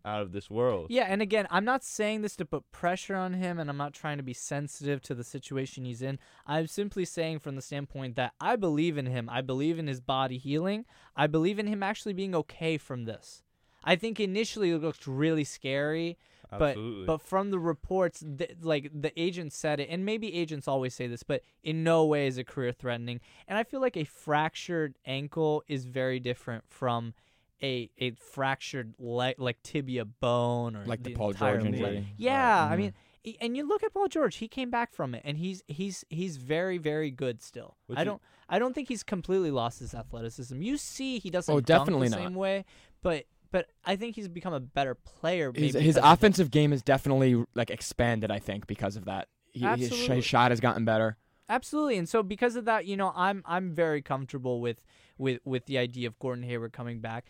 out 0.04 0.22
of 0.22 0.32
this 0.32 0.50
world. 0.50 0.86
Yeah, 0.90 1.04
and 1.04 1.22
again, 1.22 1.46
I'm 1.50 1.64
not 1.64 1.84
saying 1.84 2.22
this 2.22 2.36
to 2.36 2.44
put 2.44 2.70
pressure 2.72 3.16
on 3.16 3.34
him, 3.34 3.58
and 3.58 3.68
I'm 3.68 3.76
not 3.76 3.92
trying 3.92 4.16
to 4.16 4.22
be 4.22 4.32
sensitive 4.32 5.02
to 5.02 5.14
the 5.14 5.24
situation 5.24 5.84
he's 5.84 6.02
in. 6.02 6.18
I'm 6.46 6.66
simply 6.66 7.04
saying 7.04 7.40
from 7.40 7.56
the 7.56 7.62
standpoint 7.62 8.16
that 8.16 8.32
I 8.40 8.56
believe 8.56 8.96
in 8.98 9.06
him. 9.06 9.28
I 9.30 9.40
believe 9.40 9.78
in 9.78 9.86
his 9.86 10.00
body 10.00 10.38
healing. 10.38 10.84
I 11.16 11.26
believe 11.26 11.58
in 11.58 11.66
him 11.66 11.82
actually 11.82 12.12
being 12.12 12.34
okay 12.34 12.78
from 12.78 13.04
this. 13.04 13.42
I 13.84 13.96
think 13.96 14.20
initially 14.20 14.70
it 14.70 14.82
looked 14.82 15.06
really 15.06 15.44
scary, 15.44 16.18
but 16.50 16.70
Absolutely. 16.70 17.06
but 17.06 17.22
from 17.22 17.50
the 17.50 17.58
reports, 17.58 18.24
th- 18.38 18.56
like 18.60 18.90
the 18.92 19.18
agent 19.20 19.52
said 19.52 19.80
it, 19.80 19.88
and 19.90 20.04
maybe 20.04 20.34
agents 20.34 20.68
always 20.68 20.94
say 20.94 21.06
this, 21.06 21.22
but 21.22 21.42
in 21.62 21.84
no 21.84 22.04
way 22.04 22.26
is 22.26 22.38
it 22.38 22.46
career 22.46 22.72
threatening. 22.72 23.20
And 23.48 23.56
I 23.56 23.64
feel 23.64 23.80
like 23.80 23.96
a 23.96 24.04
fractured 24.04 24.98
ankle 25.06 25.62
is 25.68 25.86
very 25.86 26.20
different 26.20 26.64
from 26.68 27.14
a 27.62 27.90
a 27.98 28.12
fractured 28.12 28.94
leg, 28.98 29.36
like 29.38 29.62
tibia 29.62 30.04
bone 30.04 30.76
or 30.76 30.84
like 30.86 31.02
the 31.02 31.10
the 31.10 31.16
Paul 31.16 31.32
George 31.32 31.64
injury. 31.64 32.06
Yeah, 32.16 32.68
I 32.70 32.74
Mhm. 32.74 32.78
mean, 32.78 32.92
and 33.40 33.56
you 33.56 33.66
look 33.68 33.82
at 33.82 33.92
Paul 33.92 34.08
George; 34.08 34.36
he 34.36 34.48
came 34.48 34.70
back 34.70 34.92
from 34.92 35.14
it, 35.14 35.22
and 35.24 35.36
he's 35.38 35.62
he's 35.68 36.04
he's 36.08 36.36
very 36.36 36.78
very 36.78 37.10
good 37.10 37.42
still. 37.42 37.76
Which 37.86 37.98
I 37.98 38.02
is- 38.02 38.06
don't 38.06 38.22
I 38.48 38.58
don't 38.58 38.74
think 38.74 38.88
he's 38.88 39.02
completely 39.02 39.50
lost 39.50 39.80
his 39.80 39.94
athleticism. 39.94 40.60
You 40.60 40.76
see, 40.76 41.18
he 41.18 41.30
doesn't 41.30 41.52
Oh, 41.54 41.60
definitely 41.60 42.08
the 42.08 42.16
not. 42.16 42.22
same 42.24 42.34
way, 42.34 42.64
but 43.02 43.24
but 43.52 43.66
I 43.84 43.96
think 43.96 44.14
he's 44.16 44.28
become 44.28 44.52
a 44.52 44.60
better 44.60 44.94
player. 44.94 45.52
His, 45.54 45.74
maybe 45.74 45.84
his 45.84 45.94
because 45.96 46.08
of 46.10 46.12
offensive 46.18 46.50
game 46.50 46.72
is 46.72 46.82
definitely 46.82 47.44
like 47.54 47.70
expanded. 47.70 48.30
I 48.30 48.38
think 48.38 48.66
because 48.66 48.96
of 48.96 49.04
that, 49.06 49.28
he, 49.52 49.66
his, 49.66 50.06
his 50.06 50.24
shot 50.24 50.50
has 50.52 50.60
gotten 50.60 50.84
better. 50.84 51.16
Absolutely, 51.48 51.98
and 51.98 52.08
so 52.08 52.22
because 52.22 52.54
of 52.54 52.64
that, 52.66 52.86
you 52.86 52.96
know, 52.96 53.12
I'm 53.16 53.42
I'm 53.44 53.72
very 53.74 54.02
comfortable 54.02 54.60
with 54.60 54.80
with 55.20 55.40
with 55.44 55.66
the 55.66 55.78
idea 55.78 56.08
of 56.08 56.18
Gordon 56.18 56.42
Hayward 56.44 56.72
coming 56.72 57.00
back, 57.00 57.26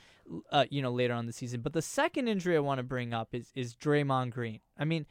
uh, 0.51 0.65
you 0.71 0.81
know, 0.81 0.93
later 0.93 1.13
on 1.15 1.27
the 1.27 1.33
season. 1.33 1.61
But 1.61 1.73
the 1.75 1.83
second 1.83 2.29
injury 2.29 2.57
I 2.57 2.61
want 2.61 2.79
to 2.79 2.83
bring 2.85 3.13
up 3.13 3.35
is 3.35 3.51
is 3.55 3.75
Draymond 3.75 4.31
Green. 4.31 4.61
I 4.79 4.85
mean, 4.85 5.07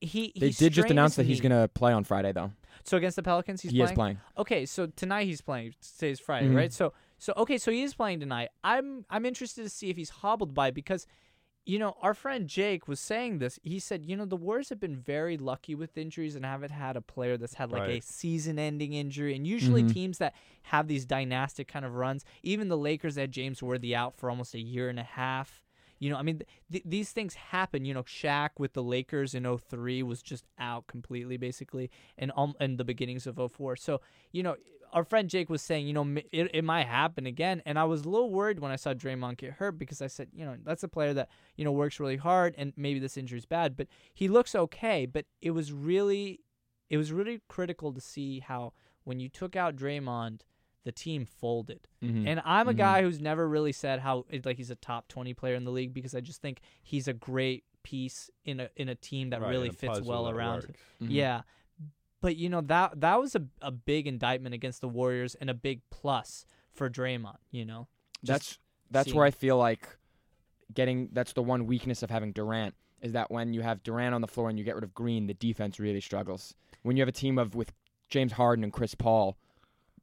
he 0.00 0.32
They 0.38 0.50
did 0.50 0.72
just 0.72 0.90
announce 0.90 1.16
that 1.16 1.24
he's 1.26 1.40
gonna 1.40 1.68
play 1.68 1.92
on 1.92 2.04
Friday 2.04 2.32
though. 2.32 2.52
So 2.84 2.96
against 2.96 3.16
the 3.16 3.22
Pelicans, 3.22 3.62
he's 3.62 3.70
he 3.72 3.78
playing. 3.78 3.90
is 3.92 3.94
playing. 3.96 4.18
Okay, 4.36 4.66
so 4.66 4.86
tonight 4.86 5.24
he's 5.24 5.40
playing. 5.40 5.74
Today's 5.94 6.20
Friday, 6.20 6.48
Mhm. 6.48 6.56
right? 6.56 6.72
So 6.72 6.92
so 7.18 7.32
okay, 7.38 7.56
so 7.58 7.70
he 7.70 7.82
is 7.82 7.94
playing 7.94 8.20
tonight. 8.20 8.50
I'm 8.62 9.06
I'm 9.08 9.24
interested 9.24 9.62
to 9.62 9.70
see 9.70 9.88
if 9.88 9.96
he's 9.96 10.10
hobbled 10.10 10.52
by 10.52 10.70
because 10.70 11.06
you 11.66 11.78
know, 11.78 11.96
our 12.00 12.14
friend 12.14 12.48
Jake 12.48 12.88
was 12.88 13.00
saying 13.00 13.38
this. 13.38 13.58
He 13.62 13.78
said, 13.80 14.04
you 14.06 14.16
know, 14.16 14.24
the 14.24 14.36
Warriors 14.36 14.68
have 14.70 14.80
been 14.80 14.96
very 14.96 15.36
lucky 15.36 15.74
with 15.74 15.98
injuries 15.98 16.36
and 16.36 16.44
haven't 16.44 16.70
had 16.70 16.96
a 16.96 17.02
player 17.02 17.36
that's 17.36 17.54
had 17.54 17.72
like 17.72 17.88
a 17.88 18.00
season-ending 18.00 18.92
injury. 18.94 19.34
And 19.34 19.46
usually 19.46 19.82
Mhm. 19.82 19.92
teams 19.92 20.18
that 20.18 20.34
have 20.64 20.86
these 20.88 21.04
dynastic 21.04 21.68
kind 21.68 21.84
of 21.84 21.94
runs, 21.94 22.24
even 22.42 22.68
the 22.68 22.78
Lakers 22.78 23.16
had 23.16 23.32
James 23.32 23.62
Worthy 23.62 23.94
out 23.96 24.14
for 24.16 24.30
almost 24.30 24.54
a 24.54 24.60
year 24.60 24.88
and 24.88 24.98
a 25.00 25.04
half. 25.04 25.65
You 25.98 26.10
know, 26.10 26.16
I 26.16 26.22
mean, 26.22 26.42
th- 26.70 26.84
these 26.86 27.12
things 27.12 27.34
happen. 27.34 27.84
You 27.84 27.94
know, 27.94 28.02
Shaq 28.02 28.50
with 28.58 28.72
the 28.74 28.82
Lakers 28.82 29.34
in 29.34 29.44
03 29.44 30.02
was 30.02 30.22
just 30.22 30.44
out 30.58 30.86
completely, 30.86 31.36
basically, 31.36 31.90
and 32.18 32.32
um, 32.36 32.54
and 32.60 32.78
the 32.78 32.84
beginnings 32.84 33.26
of 33.26 33.40
04. 33.52 33.76
So, 33.76 34.00
you 34.32 34.42
know, 34.42 34.56
our 34.92 35.04
friend 35.04 35.28
Jake 35.28 35.50
was 35.50 35.62
saying, 35.62 35.86
you 35.86 35.92
know, 35.92 36.06
it, 36.32 36.50
it 36.54 36.64
might 36.64 36.86
happen 36.86 37.26
again. 37.26 37.62
And 37.66 37.78
I 37.78 37.84
was 37.84 38.04
a 38.04 38.08
little 38.08 38.30
worried 38.30 38.60
when 38.60 38.70
I 38.70 38.76
saw 38.76 38.94
Draymond 38.94 39.38
get 39.38 39.52
hurt 39.52 39.78
because 39.78 40.00
I 40.00 40.06
said, 40.06 40.28
you 40.32 40.44
know, 40.44 40.56
that's 40.64 40.82
a 40.82 40.88
player 40.88 41.12
that, 41.14 41.28
you 41.56 41.64
know, 41.64 41.72
works 41.72 42.00
really 42.00 42.16
hard 42.16 42.54
and 42.56 42.72
maybe 42.76 42.98
this 42.98 43.16
injury's 43.16 43.46
bad, 43.46 43.76
but 43.76 43.88
he 44.14 44.28
looks 44.28 44.54
okay. 44.54 45.06
But 45.06 45.26
it 45.42 45.50
was 45.50 45.72
really, 45.72 46.40
it 46.88 46.96
was 46.96 47.12
really 47.12 47.40
critical 47.48 47.92
to 47.92 48.00
see 48.00 48.40
how 48.40 48.72
when 49.04 49.20
you 49.20 49.28
took 49.28 49.54
out 49.56 49.76
Draymond, 49.76 50.40
the 50.86 50.92
team 50.92 51.26
folded. 51.26 51.88
Mhm. 52.02 52.26
And 52.28 52.40
I'm 52.44 52.68
a 52.68 52.72
Mhm. 52.72 52.76
guy 52.78 53.02
who's 53.02 53.20
never 53.20 53.46
really 53.48 53.72
said 53.72 53.98
how 54.00 54.24
like 54.44 54.56
he's 54.56 54.70
a 54.70 54.76
top 54.76 55.08
20 55.08 55.34
player 55.34 55.54
in 55.56 55.64
the 55.64 55.72
league 55.72 55.92
because 55.92 56.14
I 56.14 56.20
just 56.20 56.40
think 56.40 56.60
he's 56.82 57.08
a 57.08 57.12
great 57.12 57.64
piece 57.82 58.30
in 58.44 58.60
a 58.60 58.70
in 58.76 58.88
a 58.88 58.94
team 58.94 59.30
that 59.30 59.40
Right, 59.42 59.50
really 59.50 59.70
fits 59.70 60.00
well 60.00 60.28
around. 60.30 60.62
Mhm. 61.02 61.08
Yeah. 61.10 61.42
But 62.20 62.36
you 62.36 62.48
know 62.48 62.60
that 62.62 63.00
that 63.00 63.20
was 63.20 63.34
a 63.34 63.46
a 63.60 63.70
big 63.72 64.06
indictment 64.06 64.54
against 64.54 64.80
the 64.80 64.88
Warriors 64.88 65.34
and 65.34 65.50
a 65.50 65.54
big 65.54 65.82
plus 65.90 66.46
for 66.72 66.88
Draymond, 66.88 67.38
you 67.50 67.64
know. 67.64 67.88
That's 68.22 68.46
Just 68.48 68.60
that's 68.90 69.04
seeing- 69.06 69.16
where 69.16 69.26
I 69.26 69.30
feel 69.32 69.58
like 69.58 69.88
getting 70.72 71.08
that's 71.12 71.32
the 71.32 71.42
one 71.42 71.66
weakness 71.66 72.02
of 72.02 72.10
having 72.10 72.32
Durant 72.32 72.74
is 73.00 73.12
that 73.12 73.30
when 73.30 73.52
you 73.52 73.62
have 73.62 73.82
Durant 73.82 74.14
on 74.14 74.20
the 74.20 74.26
floor 74.28 74.48
and 74.48 74.58
you 74.58 74.64
get 74.64 74.74
rid 74.74 74.84
of 74.84 74.94
Green, 74.94 75.26
the 75.26 75.34
defense 75.34 75.78
really 75.78 76.00
struggles. 76.00 76.54
When 76.82 76.96
you 76.96 77.02
have 77.02 77.08
a 77.08 77.12
team 77.12 77.38
of 77.38 77.54
with 77.54 77.72
James 78.08 78.32
Harden 78.32 78.62
and 78.64 78.72
Chris 78.72 78.94
Paul 78.94 79.36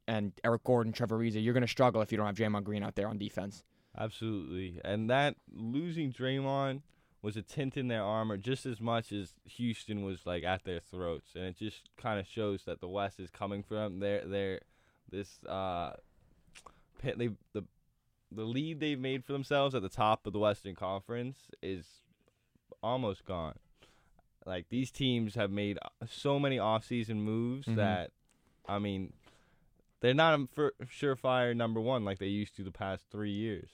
and 0.06 0.32
Eric 0.44 0.64
Gordon, 0.64 0.92
Trevor 0.92 1.18
Ariza, 1.18 1.42
you're 1.42 1.54
going 1.54 1.62
to 1.62 1.68
struggle 1.68 2.02
if 2.02 2.10
you 2.12 2.18
don't 2.18 2.26
have 2.26 2.36
Draymond 2.36 2.64
Green 2.64 2.82
out 2.82 2.94
there 2.94 3.08
on 3.08 3.18
defense. 3.18 3.62
Absolutely. 3.96 4.80
And 4.84 5.08
that 5.10 5.36
losing 5.52 6.12
Draymond 6.12 6.82
was 7.22 7.36
a 7.36 7.42
tint 7.42 7.76
in 7.76 7.88
their 7.88 8.02
armor 8.02 8.36
just 8.36 8.66
as 8.66 8.80
much 8.80 9.12
as 9.12 9.32
Houston 9.44 10.04
was 10.04 10.26
like 10.26 10.44
at 10.44 10.64
their 10.64 10.80
throats. 10.80 11.30
And 11.34 11.44
it 11.44 11.56
just 11.56 11.88
kind 11.96 12.20
of 12.20 12.26
shows 12.26 12.64
that 12.66 12.80
the 12.80 12.88
West 12.88 13.18
is 13.18 13.30
coming 13.30 13.62
for 13.62 13.74
them. 13.74 14.00
They're, 14.00 14.26
they're 14.26 14.60
this 15.10 15.42
uh 15.44 15.92
pit 16.98 17.16
they 17.18 17.28
the 17.52 17.62
the 18.32 18.42
lead 18.44 18.80
they've 18.80 18.98
made 18.98 19.24
for 19.24 19.32
themselves 19.32 19.74
at 19.74 19.82
the 19.82 19.88
top 19.88 20.26
of 20.26 20.32
the 20.32 20.38
Western 20.38 20.74
Conference 20.74 21.38
is 21.62 21.86
almost 22.82 23.24
gone. 23.24 23.54
Like 24.44 24.68
these 24.70 24.90
teams 24.90 25.34
have 25.36 25.50
made 25.50 25.78
so 26.08 26.38
many 26.38 26.56
offseason 26.58 27.16
moves 27.16 27.66
Mhm. 27.68 27.76
that 27.76 28.10
I 28.68 28.78
mean 28.78 29.12
they're 30.04 30.12
not 30.12 30.38
a 30.38 30.46
fir- 30.54 30.72
surefire 30.84 31.56
number 31.56 31.80
1 31.80 32.04
like 32.04 32.18
they 32.18 32.26
used 32.26 32.54
to 32.56 32.62
the 32.62 32.70
past 32.70 33.06
3 33.10 33.30
years. 33.30 33.70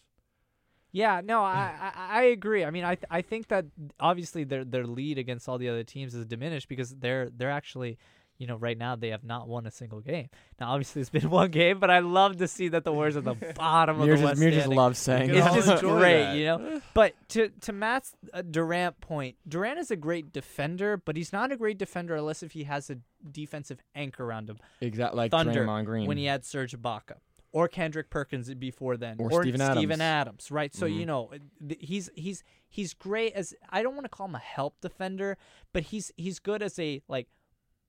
Yeah, 0.92 1.20
no, 1.25 1.42
I, 1.42 1.75
I 1.80 2.20
I 2.20 2.22
agree. 2.25 2.64
I 2.64 2.70
mean, 2.70 2.84
I 2.84 2.94
th- 2.94 3.06
I 3.10 3.20
think 3.22 3.49
that 3.49 3.64
obviously 3.99 4.44
their 4.44 4.64
their 4.64 4.87
lead 4.87 5.18
against 5.18 5.49
all 5.49 5.58
the 5.58 5.68
other 5.68 5.84
teams 5.84 6.14
is 6.14 6.25
diminished 6.26 6.68
because 6.68 6.94
they're 6.94 7.30
they're 7.30 7.50
actually, 7.50 7.99
you 8.40 8.47
know, 8.47 8.56
right 8.56 8.76
now 8.76 8.97
they 8.97 9.11
have 9.11 9.23
not 9.23 9.47
won 9.47 9.66
a 9.66 9.70
single 9.70 10.00
game. 10.00 10.30
Now, 10.59 10.70
obviously, 10.73 11.02
it's 11.02 11.11
been 11.11 11.28
one 11.40 11.50
game, 11.50 11.78
but 11.78 11.90
I 11.90 11.99
love 11.99 12.38
to 12.38 12.49
see 12.49 12.68
that 12.68 12.85
the 12.85 12.92
Warriors 12.92 13.16
are 13.16 13.18
at 13.18 13.25
the 13.38 13.52
bottom 13.56 14.00
of 14.00 14.06
Mir 14.06 14.16
the 14.16 14.23
just, 14.23 14.25
West 14.25 14.40
Mir 14.40 14.50
just 14.50 14.61
standing. 14.62 14.76
loves 14.78 14.99
saying 14.99 15.30
It's 15.35 15.54
just 15.54 15.82
great, 15.85 16.23
that. 16.23 16.37
you 16.37 16.44
know. 16.47 16.80
But 16.94 17.12
to 17.28 17.50
to 17.61 17.73
Matt's 17.73 18.16
uh, 18.32 18.40
Durant 18.42 18.99
point, 19.02 19.37
Durant 19.47 19.78
is 19.78 19.90
a 19.90 19.97
great 19.97 20.32
defender, 20.32 20.97
but 20.97 21.16
he's 21.16 21.32
not 21.35 21.52
a 21.52 21.56
great 21.56 21.76
defender 21.78 22.16
unless 22.16 22.42
if 22.42 22.52
he 22.52 22.64
has 22.64 22.88
a 22.90 22.97
defensive 23.30 23.82
anchor 23.94 24.25
around 24.25 24.49
him. 24.49 24.59
exactly 24.80 25.18
like 25.18 25.30
Thunder 25.30 25.66
Draymond 25.66 25.85
Green. 25.85 26.06
when 26.06 26.16
he 26.16 26.25
had 26.25 26.44
Serge 26.47 26.73
Ibaka 26.73 27.16
or 27.52 27.68
Kendrick 27.68 28.09
Perkins 28.11 28.52
before 28.54 28.97
then, 28.97 29.16
Or 29.18 29.42
Steven 29.42 29.61
Adams. 29.61 30.00
Adams, 30.00 30.50
right? 30.50 30.75
So 30.75 30.87
you 30.87 31.02
Mhm. 31.02 31.06
know 31.06 31.30
he's 31.78 32.09
he's 32.14 32.42
he's 32.70 32.94
great 32.94 33.35
as 33.35 33.54
I 33.68 33.82
don't 33.82 33.94
want 33.94 34.04
to 34.06 34.09
call 34.09 34.26
him 34.26 34.35
a 34.37 34.38
help 34.38 34.80
defender, 34.80 35.37
but 35.75 35.82
he's 35.82 36.11
he's 36.16 36.38
good 36.38 36.62
as 36.62 36.78
a 36.78 37.02
like 37.09 37.28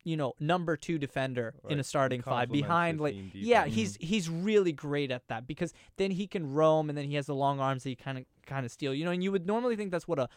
you 0.03 0.17
know 0.17 0.33
number 0.39 0.75
two 0.75 0.97
defender 0.97 1.53
in 1.69 1.79
a 1.79 1.83
starting 1.83 2.21
five 2.21 2.49
behind 2.51 2.99
like 2.99 3.15
yeah 3.33 3.65
defense. 3.65 3.75
he's 3.75 3.97
he's 4.09 4.29
really 4.29 4.71
great 4.71 5.11
at 5.11 5.27
that 5.27 5.47
because 5.47 5.73
then 5.97 6.11
he 6.11 6.27
can 6.27 6.53
roam 6.53 6.89
and 6.89 6.97
then 6.97 7.05
he 7.05 7.15
has 7.15 7.27
the 7.27 7.35
long 7.35 7.59
arms 7.59 7.83
that 7.83 7.89
he 7.89 7.95
kind 7.95 8.17
of 8.17 8.25
kind 8.45 8.65
of 8.65 8.71
steal 8.71 8.93
you 8.93 9.05
know 9.05 9.11
and 9.11 9.23
you 9.23 9.31
would 9.31 9.45
normally 9.45 9.75
think 9.75 9.91
that's 9.91 10.07
what 10.07 10.19
a 10.19 10.27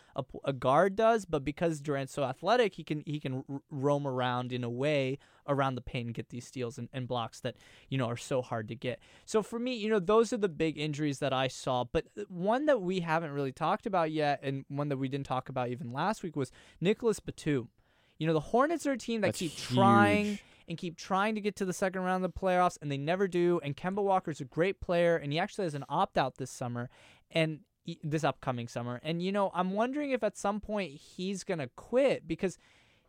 a 0.45 0.53
guard 0.53 0.95
does 0.95 1.25
but 1.25 1.45
because 1.45 1.81
Durant's 1.81 2.13
so 2.13 2.23
athletic 2.23 2.75
he 2.75 2.85
can 2.85 3.03
he 3.07 3.19
can 3.19 3.43
r- 3.49 3.61
roam 3.71 4.07
around 4.07 4.53
in 4.53 4.63
a 4.63 4.71
way 4.71 5.19
around 5.49 5.75
the 5.75 5.81
paint 5.81 6.07
and 6.07 6.15
get 6.15 6.29
these 6.29 6.47
steals 6.47 6.79
and, 6.79 6.89
and 6.93 7.09
blocks 7.09 7.41
that 7.41 7.57
you 7.89 7.99
know 7.99 8.07
are 8.07 8.17
so 8.17 8.41
hard 8.41 8.69
to 8.69 8.75
get. 8.75 8.99
So 9.25 9.43
for 9.43 9.59
me 9.59 9.75
you 9.75 9.89
know 9.89 9.99
those 9.99 10.33
are 10.33 10.37
the 10.39 10.49
big 10.49 10.79
injuries 10.79 11.19
that 11.21 11.33
I 11.33 11.49
saw 11.49 11.85
but 11.85 12.05
one 12.29 12.67
that 12.67 12.83
we 12.83 13.01
haven't 13.01 13.33
really 13.33 13.53
talked 13.53 13.87
about 13.87 14.13
yet 14.13 14.41
and 14.43 14.65
one 14.69 14.89
that 14.89 14.99
we 14.99 15.09
didn't 15.09 15.27
talk 15.27 15.49
about 15.49 15.69
even 15.71 15.93
last 15.93 16.23
week 16.23 16.37
was 16.37 16.53
Nicolas 16.81 17.21
Batum 17.21 17.69
you 18.19 18.27
know 18.27 18.33
the 18.33 18.41
Hornets 18.41 18.87
are 18.87 18.93
a 18.93 18.99
team 18.99 19.21
that 19.23 19.29
That's 19.29 19.39
keep 19.39 19.57
trying 19.57 20.39
and 20.69 20.79
keep 20.79 20.97
trying 20.97 21.35
to 21.35 21.41
get 21.41 21.57
to 21.57 21.65
the 21.65 21.73
second 21.73 22.03
round 22.03 22.25
of 22.25 22.33
the 22.33 22.39
playoffs, 22.39 22.79
and 22.81 22.91
they 22.91 22.97
never 22.97 23.29
do. 23.29 23.61
And 23.63 23.77
Kemba 23.77 24.03
Walker's 24.03 24.41
a 24.41 24.45
great 24.45 24.81
player, 24.81 25.17
and 25.17 25.33
he 25.33 25.39
actually 25.39 25.65
has 25.65 25.75
an 25.75 25.85
opt 25.89 26.17
out 26.17 26.37
this 26.37 26.51
summer, 26.51 26.89
and 27.31 27.61
this 28.03 28.25
upcoming 28.25 28.69
summer. 28.69 29.01
And 29.03 29.23
you 29.23 29.33
know, 29.33 29.51
I'm 29.55 29.73
wondering 29.73 30.11
if 30.11 30.23
at 30.23 30.37
some 30.37 30.61
point 30.61 30.93
he's 30.93 31.45
gonna 31.45 31.69
quit 31.77 32.27
because 32.27 32.59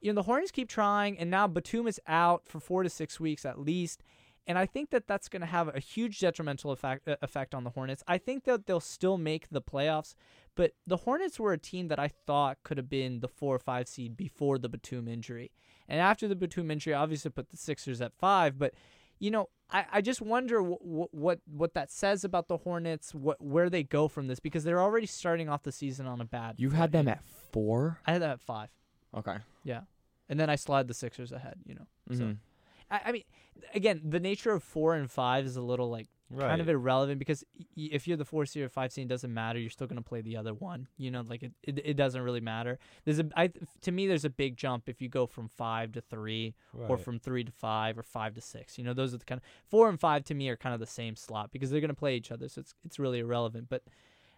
you 0.02 0.12
know 0.12 0.16
the 0.16 0.24
Hornets 0.24 0.52
keep 0.52 0.70
trying, 0.70 1.18
and 1.18 1.32
now 1.32 1.48
Batum 1.48 1.88
is 1.88 2.00
out 2.08 2.46
for 2.46 2.60
four 2.60 2.84
to 2.84 2.90
six 2.90 3.20
weeks 3.20 3.46
at 3.46 3.60
least. 3.60 4.04
And 4.48 4.58
I 4.60 4.66
think 4.68 4.92
that 4.92 5.08
that's 5.08 5.28
going 5.28 5.40
to 5.42 5.48
have 5.48 5.75
a 5.75 5.80
huge 5.80 6.20
detrimental 6.20 6.72
effect, 6.72 7.08
uh, 7.08 7.16
effect 7.24 7.56
on 7.56 7.64
the 7.64 7.72
Hornets. 7.72 8.04
I 8.08 8.18
think 8.20 8.44
that 8.44 8.68
they'll 8.68 8.80
still 8.80 9.18
make 9.18 9.50
the 9.50 9.62
playoffs, 9.62 10.14
but 10.55 10.74
the 10.86 10.98
Hornets 10.98 11.40
were 11.40 11.51
a 11.53 11.58
team 11.58 11.88
that 11.88 11.98
I 12.00 12.10
thought 12.10 12.58
could 12.64 12.77
have 12.77 12.90
been 12.90 13.22
the 13.22 13.27
four 13.27 13.55
or 13.55 13.60
five 13.60 13.88
seed 13.88 14.16
before 14.16 14.60
the 14.60 14.70
Batum 14.70 15.08
injury. 15.08 15.51
And 15.88 16.00
after 16.00 16.27
the 16.27 16.36
Batum 16.36 16.70
injury, 16.70 16.94
obviously 16.94 17.31
put 17.31 17.50
the 17.50 17.58
Sixers 17.58 18.01
at 18.01 18.14
five. 18.14 18.60
But 18.60 18.74
you 19.18 19.31
know, 19.31 19.50
I, 19.72 19.86
I 19.94 20.01
just 20.01 20.22
wonder 20.22 20.62
what 20.62 21.14
what 21.14 21.40
what 21.46 21.74
that 21.74 21.90
says 21.90 22.24
about 22.24 22.48
the 22.48 22.58
Hornets, 22.58 23.16
what 23.16 23.42
where 23.42 23.70
they 23.70 23.81
go 23.81 24.08
from 24.08 24.27
this 24.27 24.40
because 24.40 24.64
they're 24.64 24.81
already 24.81 25.08
starting 25.08 25.48
off 25.50 25.64
the 25.64 25.72
season 25.72 26.05
on 26.05 26.22
a 26.22 26.25
bad. 26.25 26.55
You 26.58 26.70
had 26.72 26.92
them 26.92 27.08
at 27.08 27.24
four. 27.51 28.00
I 28.05 28.12
had 28.12 28.22
them 28.22 28.31
at 28.31 28.42
five. 28.42 28.70
Okay. 29.18 29.38
Yeah, 29.64 29.81
and 30.29 30.40
then 30.40 30.50
I 30.50 30.55
slide 30.55 30.88
the 30.88 30.94
Sixers 30.94 31.31
ahead. 31.31 31.60
You 31.66 31.75
know, 31.75 31.88
So- 32.16 32.24
Mhm. 32.25 32.38
I, 32.92 33.02
I 33.06 33.12
mean, 33.12 33.24
again, 33.74 34.02
the 34.04 34.20
nature 34.20 34.52
of 34.52 34.64
four 34.64 34.96
and 34.96 35.10
five 35.10 35.46
is 35.46 35.56
a 35.56 35.62
little 35.62 35.90
like 35.90 36.08
right. 36.30 36.48
kind 36.50 36.62
of 36.62 36.70
irrelevant 36.70 37.20
because 37.20 37.44
y- 37.58 37.90
if 37.92 38.08
you're 38.08 38.18
the 38.18 38.26
four 38.26 38.46
seed 38.46 38.64
or 38.64 38.70
five 38.70 38.92
seed, 38.92 39.06
it 39.06 39.10
doesn't 39.10 39.34
matter. 39.34 39.60
You're 39.60 39.70
still 39.70 39.88
going 39.88 40.02
to 40.02 40.08
play 40.08 40.22
the 40.22 40.38
other 40.38 40.54
one. 40.54 40.88
You 40.98 41.12
know, 41.12 41.22
like 41.28 41.44
it, 41.44 41.54
it, 41.64 41.82
it 41.84 41.94
doesn't 41.96 42.22
really 42.22 42.42
matter. 42.42 42.78
There's 43.04 43.20
a, 43.20 43.26
I, 43.36 43.52
to 43.82 43.92
me, 43.92 44.08
there's 44.08 44.26
a 44.26 44.30
big 44.30 44.58
jump 44.58 44.88
if 44.88 45.02
you 45.02 45.10
go 45.10 45.26
from 45.26 45.50
five 45.50 45.92
to 45.94 46.02
three 46.02 46.54
or 46.78 46.96
Right. 46.96 47.04
from 47.04 47.20
three 47.20 47.44
to 47.44 47.52
five 47.52 47.98
or 47.98 48.04
five 48.04 48.34
to 48.36 48.42
six. 48.42 48.78
You 48.78 48.84
know, 48.84 48.94
those 48.94 49.14
are 49.14 49.18
the 49.18 49.26
kind 49.26 49.40
of 49.40 49.46
four 49.70 49.90
and 49.90 50.00
five 50.00 50.24
to 50.26 50.34
me 50.34 50.50
are 50.50 50.58
kind 50.58 50.74
of 50.74 50.80
the 50.80 50.86
same 50.86 51.16
slot 51.16 51.52
because 51.52 51.70
they're 51.72 51.82
going 51.82 51.90
to 51.90 51.96
play 51.96 52.16
each 52.16 52.32
other. 52.32 52.48
So 52.50 52.60
it's, 52.62 52.74
it's 52.84 53.00
really 53.00 53.20
irrelevant. 53.20 53.68
But 53.70 53.84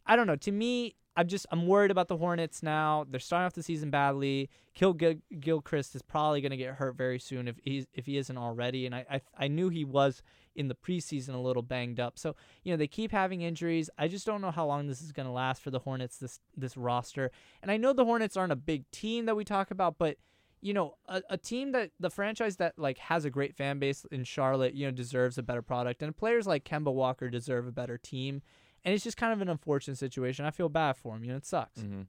I 0.07 0.15
don't 0.15 0.25
know. 0.25 0.35
To 0.37 0.51
me, 0.51 0.95
I'm 1.17 1.27
just 1.27 1.47
I'm 1.51 1.65
worried 1.65 1.89
about 1.89 2.07
the 2.07 2.17
Hornets 2.17 2.61
now. 2.61 3.05
They're 3.09 3.19
starting 3.19 3.47
off 3.47 3.53
the 3.53 3.63
season 3.63 3.89
badly. 3.89 4.49
Kill 4.75 4.93
Gil- 4.93 5.15
Gilchrist 5.39 5.95
is 5.95 6.03
probably 6.03 6.41
going 6.41 6.51
to 6.51 6.57
get 6.57 6.75
hurt 6.75 6.95
very 6.95 7.19
soon 7.19 7.47
if 7.47 7.55
he's 7.63 7.87
if 7.93 8.05
he 8.05 8.17
isn't 8.17 8.37
already. 8.37 8.85
And 8.85 8.93
I, 8.93 9.05
I 9.11 9.21
I 9.37 9.47
knew 9.47 9.69
he 9.69 9.83
was 9.83 10.21
in 10.55 10.67
the 10.67 10.75
preseason 10.75 11.33
a 11.33 11.39
little 11.39 11.63
banged 11.63 11.99
up. 11.99 12.19
So 12.19 12.35
you 12.63 12.71
know 12.71 12.77
they 12.77 12.87
keep 12.87 13.11
having 13.11 13.41
injuries. 13.41 13.89
I 13.97 14.07
just 14.07 14.27
don't 14.27 14.41
know 14.41 14.51
how 14.51 14.67
long 14.67 14.87
this 14.87 15.01
is 15.01 15.11
going 15.11 15.25
to 15.25 15.31
last 15.31 15.61
for 15.61 15.71
the 15.71 15.79
Hornets 15.79 16.17
this 16.17 16.39
this 16.55 16.77
roster. 16.77 17.31
And 17.63 17.71
I 17.71 17.77
know 17.77 17.93
the 17.93 18.05
Hornets 18.05 18.37
aren't 18.37 18.53
a 18.53 18.57
big 18.57 18.89
team 18.91 19.25
that 19.25 19.35
we 19.35 19.43
talk 19.43 19.71
about, 19.71 19.97
but 19.97 20.17
you 20.61 20.73
know 20.73 20.97
a, 21.07 21.23
a 21.31 21.37
team 21.37 21.71
that 21.71 21.91
the 21.99 22.11
franchise 22.11 22.57
that 22.57 22.77
like 22.77 22.99
has 22.99 23.25
a 23.25 23.31
great 23.31 23.55
fan 23.55 23.79
base 23.79 24.05
in 24.11 24.23
Charlotte, 24.23 24.75
you 24.75 24.85
know 24.85 24.91
deserves 24.91 25.39
a 25.39 25.43
better 25.43 25.63
product, 25.63 26.03
and 26.03 26.15
players 26.15 26.45
like 26.45 26.63
Kemba 26.63 26.93
Walker 26.93 27.27
deserve 27.29 27.65
a 27.65 27.71
better 27.71 27.97
team. 27.97 28.43
And 28.85 28.93
it's 28.93 29.03
just 29.03 29.17
kind 29.17 29.33
of 29.33 29.41
an 29.41 29.49
unfortunate 29.49 29.97
situation. 29.97 30.45
I 30.45 30.51
feel 30.51 30.69
bad 30.69 30.95
for 30.97 31.15
him. 31.15 31.23
You 31.23 31.31
know, 31.31 31.37
it 31.37 31.45
sucks. 31.45 31.81
hmm 31.81 32.01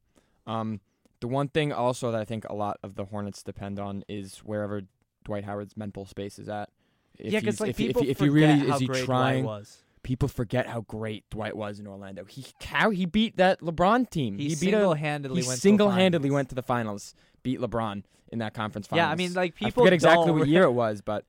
Um, 0.46 0.80
the 1.20 1.26
one 1.28 1.48
thing 1.48 1.72
also 1.72 2.12
that 2.12 2.20
I 2.20 2.24
think 2.24 2.44
a 2.48 2.54
lot 2.54 2.78
of 2.82 2.94
the 2.94 3.06
Hornets 3.06 3.42
depend 3.42 3.78
on 3.80 4.04
is 4.08 4.38
wherever 4.38 4.82
Dwight 5.24 5.44
Howard's 5.44 5.76
mental 5.76 6.06
space 6.06 6.38
is 6.38 6.48
at. 6.48 6.70
If 7.18 7.32
yeah, 7.32 7.40
because 7.40 7.60
like 7.60 7.70
if, 7.70 7.78
he- 7.78 7.84
if, 7.86 7.88
people 7.88 8.02
he- 8.02 8.10
if 8.10 8.20
he 8.20 8.28
really 8.28 8.68
is 8.70 8.78
he 8.78 8.86
trying, 8.86 9.42
Dwight 9.42 9.44
was. 9.44 9.78
people 10.04 10.28
forget 10.28 10.68
how 10.68 10.82
great 10.82 11.28
Dwight 11.30 11.56
was 11.56 11.80
in 11.80 11.86
Orlando. 11.88 12.24
He 12.24 12.46
how 12.62 12.90
he 12.90 13.04
beat 13.06 13.36
that 13.38 13.60
LeBron 13.60 14.08
team. 14.08 14.38
He, 14.38 14.44
He, 14.44 14.48
beat 14.50 14.54
a 14.54 14.56
single-handedly 14.78 15.42
he 15.42 15.48
went. 15.48 15.60
single-handedly 15.60 16.28
to 16.28 16.30
the 16.30 16.34
went 16.34 16.48
to 16.50 16.54
the 16.54 16.62
finals, 16.62 17.14
beat 17.42 17.58
LeBron 17.58 18.04
in 18.30 18.38
that 18.38 18.54
conference 18.54 18.86
finals. 18.86 19.04
Yeah, 19.04 19.10
I 19.10 19.16
mean, 19.16 19.34
like 19.34 19.54
I 19.60 19.64
people 19.66 19.82
forget 19.82 19.92
exactly 19.92 20.30
what 20.30 20.46
year 20.54 20.62
it 20.62 20.70
was, 20.72 21.00
but 21.00 21.24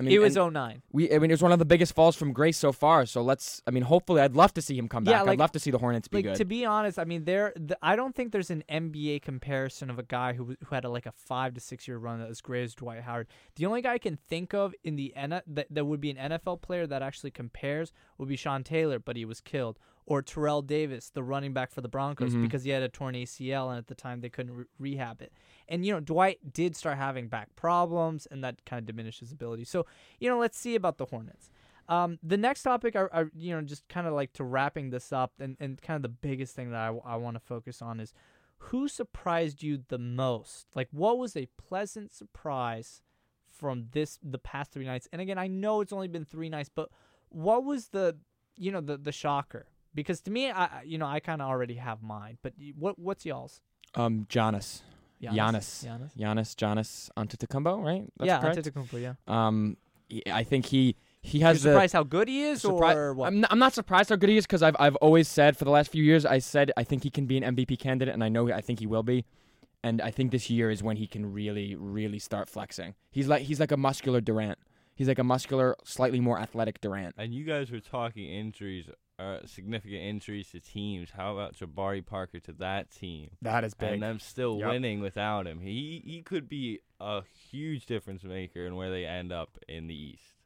I 0.00 0.02
mean, 0.02 0.14
it 0.14 0.18
was 0.18 0.36
and 0.36 0.54
09. 0.54 0.82
we. 0.92 1.12
I 1.12 1.18
mean, 1.18 1.30
it 1.30 1.34
was 1.34 1.42
one 1.42 1.52
of 1.52 1.58
the 1.58 1.64
biggest 1.64 1.94
falls 1.94 2.16
from 2.16 2.32
grace 2.32 2.56
so 2.56 2.72
far. 2.72 3.04
So 3.06 3.22
let's. 3.22 3.62
I 3.66 3.70
mean, 3.70 3.82
hopefully, 3.82 4.22
I'd 4.22 4.34
love 4.34 4.54
to 4.54 4.62
see 4.62 4.76
him 4.76 4.88
come 4.88 5.04
back. 5.04 5.12
Yeah, 5.12 5.20
like- 5.22 5.32
I'd 5.32 5.38
love 5.38 5.52
to 5.52 5.58
see 5.60 5.70
the 5.70 5.78
Hornets 5.78 6.08
be 6.08 6.18
Like 6.18 6.24
good. 6.24 6.36
to 6.36 6.44
be 6.44 6.64
honest, 6.64 6.98
I 6.98 7.04
mean, 7.04 7.24
there. 7.24 7.52
The, 7.54 7.78
I 7.82 7.96
don't 7.96 8.14
think 8.14 8.32
there's 8.32 8.50
an 8.50 8.64
NBA 8.70 9.22
comparison 9.22 9.90
of 9.90 9.98
a 9.98 10.02
guy 10.02 10.32
who 10.32 10.56
who 10.64 10.74
had 10.74 10.84
a, 10.84 10.88
like 10.88 11.06
a 11.06 11.12
five 11.12 11.54
to 11.54 11.60
six 11.60 11.86
year 11.86 11.98
run 11.98 12.18
that 12.20 12.28
was 12.28 12.40
great 12.40 12.64
as 12.64 12.74
Dwight 12.74 13.02
Howard. 13.02 13.28
The 13.56 13.66
only 13.66 13.82
guy 13.82 13.92
I 13.94 13.98
can 13.98 14.16
think 14.16 14.54
of 14.54 14.74
in 14.82 14.96
the 14.96 15.14
N 15.14 15.40
that 15.46 15.66
that 15.70 15.84
would 15.84 16.00
be 16.00 16.10
an 16.10 16.16
NFL 16.32 16.62
player 16.62 16.86
that 16.86 17.02
actually 17.02 17.30
compares 17.30 17.92
would 18.18 18.28
be 18.28 18.36
Sean 18.36 18.64
Taylor, 18.64 18.98
but 18.98 19.16
he 19.16 19.24
was 19.24 19.40
killed. 19.40 19.78
Or 20.10 20.22
Terrell 20.22 20.60
Davis, 20.60 21.08
the 21.10 21.22
running 21.22 21.52
back 21.52 21.70
for 21.70 21.82
the 21.82 21.88
Broncos, 21.88 22.34
Mhm. 22.34 22.42
because 22.42 22.64
he 22.64 22.70
had 22.70 22.82
a 22.82 22.88
torn 22.88 23.14
ACL 23.14 23.70
and 23.70 23.78
at 23.78 23.86
the 23.86 23.94
time 23.94 24.20
they 24.20 24.28
couldn't 24.28 24.52
re- 24.52 24.64
rehab 24.78 25.22
it. 25.22 25.32
And 25.68 25.86
you 25.86 25.92
know, 25.92 26.00
Dwight 26.00 26.52
did 26.52 26.74
start 26.74 26.98
having 26.98 27.28
back 27.28 27.54
problems, 27.54 28.26
and 28.26 28.42
that 28.42 28.64
kind 28.64 28.80
of 28.80 28.86
diminished 28.86 29.20
his 29.20 29.30
ability. 29.30 29.62
So 29.64 29.86
you 30.18 30.28
know, 30.28 30.36
let's 30.38 30.58
see 30.58 30.74
about 30.74 30.98
the 30.98 31.06
Hornets. 31.06 31.48
Um, 31.88 32.18
the 32.24 32.36
next 32.36 32.64
topic, 32.64 32.96
I, 32.96 33.06
I 33.12 33.24
you 33.34 33.54
know, 33.54 33.62
just 33.62 33.86
kind 33.88 34.08
of 34.08 34.12
like 34.12 34.32
to 34.34 34.42
wrapping 34.44 34.90
this 34.90 35.12
up, 35.12 35.32
and, 35.38 35.56
and 35.60 35.80
kind 35.80 35.94
of 35.96 36.02
the 36.02 36.08
biggest 36.28 36.56
thing 36.56 36.72
that 36.72 36.80
I, 36.80 36.88
I 37.04 37.16
want 37.16 37.36
to 37.36 37.40
focus 37.40 37.80
on 37.80 38.00
is 38.00 38.12
who 38.64 38.88
surprised 38.88 39.62
you 39.62 39.78
the 39.88 39.98
most? 39.98 40.66
Like, 40.74 40.88
what 40.90 41.18
was 41.18 41.36
a 41.36 41.46
pleasant 41.56 42.12
surprise 42.12 43.00
from 43.48 43.86
this 43.92 44.18
the 44.22 44.38
past 44.38 44.72
three 44.72 44.86
nights? 44.86 45.06
And 45.12 45.22
again, 45.22 45.38
I 45.38 45.46
know 45.46 45.80
it's 45.82 45.92
only 45.92 46.08
been 46.08 46.24
three 46.24 46.48
nights, 46.48 46.68
but 46.68 46.90
what 47.28 47.64
was 47.64 47.90
the 47.90 48.18
you 48.56 48.72
know 48.72 48.80
the 48.80 48.96
the 48.96 49.12
shocker? 49.12 49.66
Because 49.94 50.20
to 50.22 50.30
me, 50.30 50.50
I 50.50 50.64
I- 50.64 50.82
you 50.84 50.98
know 50.98 51.06
I 51.06 51.20
kind 51.20 51.40
of 51.42 51.48
already 51.48 51.74
have 51.74 52.02
mine, 52.02 52.38
but 52.42 52.54
what 52.78 52.98
what's 52.98 53.24
y'all's? 53.26 53.60
um, 53.94 54.26
Giannis, 54.28 54.82
Giannis. 55.22 55.84
Giannis. 55.84 56.16
Giannis, 56.16 56.54
Giannis 56.54 57.10
Antetokounmpo, 57.16 57.82
right? 57.82 58.04
That's 58.18 58.26
yeah, 58.28 58.40
correct? 58.40 58.58
Antetokounmpo, 58.58 59.02
yeah. 59.02 59.14
Um, 59.26 59.76
I 60.30 60.44
think 60.44 60.66
he 60.66 60.96
he 61.22 61.38
You're 61.38 61.48
has 61.48 61.62
the. 61.62 61.70
surprised 61.70 61.92
how 61.92 62.02
good 62.04 62.28
he 62.28 62.42
is, 62.44 62.62
surpri- 62.62 62.94
or 62.94 63.14
what? 63.14 63.26
I'm, 63.28 63.40
not, 63.40 63.52
I'm 63.52 63.58
not 63.58 63.72
surprised 63.74 64.08
how 64.10 64.16
good 64.16 64.28
he 64.30 64.36
is 64.36 64.46
because 64.46 64.62
I've 64.62 64.76
I've 64.78 64.96
always 64.96 65.28
said 65.28 65.56
for 65.56 65.64
the 65.64 65.70
last 65.70 65.90
few 65.90 66.02
years 66.04 66.24
I 66.24 66.38
said 66.38 66.72
I 66.76 66.84
think 66.84 67.02
he 67.02 67.10
can 67.10 67.26
be 67.26 67.36
an 67.36 67.54
MVP 67.56 67.78
candidate 67.78 68.14
and 68.14 68.22
I 68.24 68.28
know 68.28 68.50
I 68.52 68.60
think 68.60 68.78
he 68.80 68.86
will 68.86 69.02
be. 69.02 69.24
and 69.82 70.00
I 70.02 70.10
think 70.10 70.30
this 70.30 70.50
year 70.50 70.70
is 70.70 70.82
when 70.82 70.96
he 70.98 71.06
can 71.06 71.24
really, 71.32 71.74
really 71.74 72.18
start 72.18 72.48
flexing. 72.48 72.94
He's 73.10 73.28
like 73.28 73.42
he's 73.42 73.58
like 73.60 73.72
a 73.72 73.76
muscular 73.76 74.20
Durant. 74.20 74.58
He's 74.94 75.08
like 75.08 75.18
a 75.18 75.24
muscular, 75.24 75.74
slightly 75.84 76.20
more 76.20 76.38
athletic 76.38 76.80
Durant. 76.82 77.14
And 77.16 77.32
you 77.34 77.44
guys 77.44 77.70
were 77.70 77.80
talking 77.80 78.26
injuries, 78.28 78.86
uh, 79.20 79.46
significant 79.46 80.00
injuries 80.02 80.50
to 80.52 80.60
teams. 80.60 81.10
How 81.10 81.34
about 81.36 81.54
Jabari 81.54 82.04
Parker 82.04 82.40
to 82.40 82.52
that 82.54 82.90
team? 82.90 83.30
That 83.42 83.64
is 83.64 83.74
big. 83.74 83.92
And 83.94 84.02
them 84.02 84.18
still 84.18 84.58
Yep. 84.58 84.68
winning 84.68 85.00
without 85.00 85.46
him. 85.46 85.60
He 85.60 86.02
he 86.04 86.22
could 86.22 86.48
be 86.48 86.80
a 86.98 87.22
huge 87.50 87.86
difference 87.86 88.24
maker 88.24 88.66
in 88.66 88.76
where 88.76 88.90
they 88.90 89.04
end 89.04 89.32
up 89.32 89.58
in 89.68 89.86
the 89.88 89.94
East. 89.94 90.39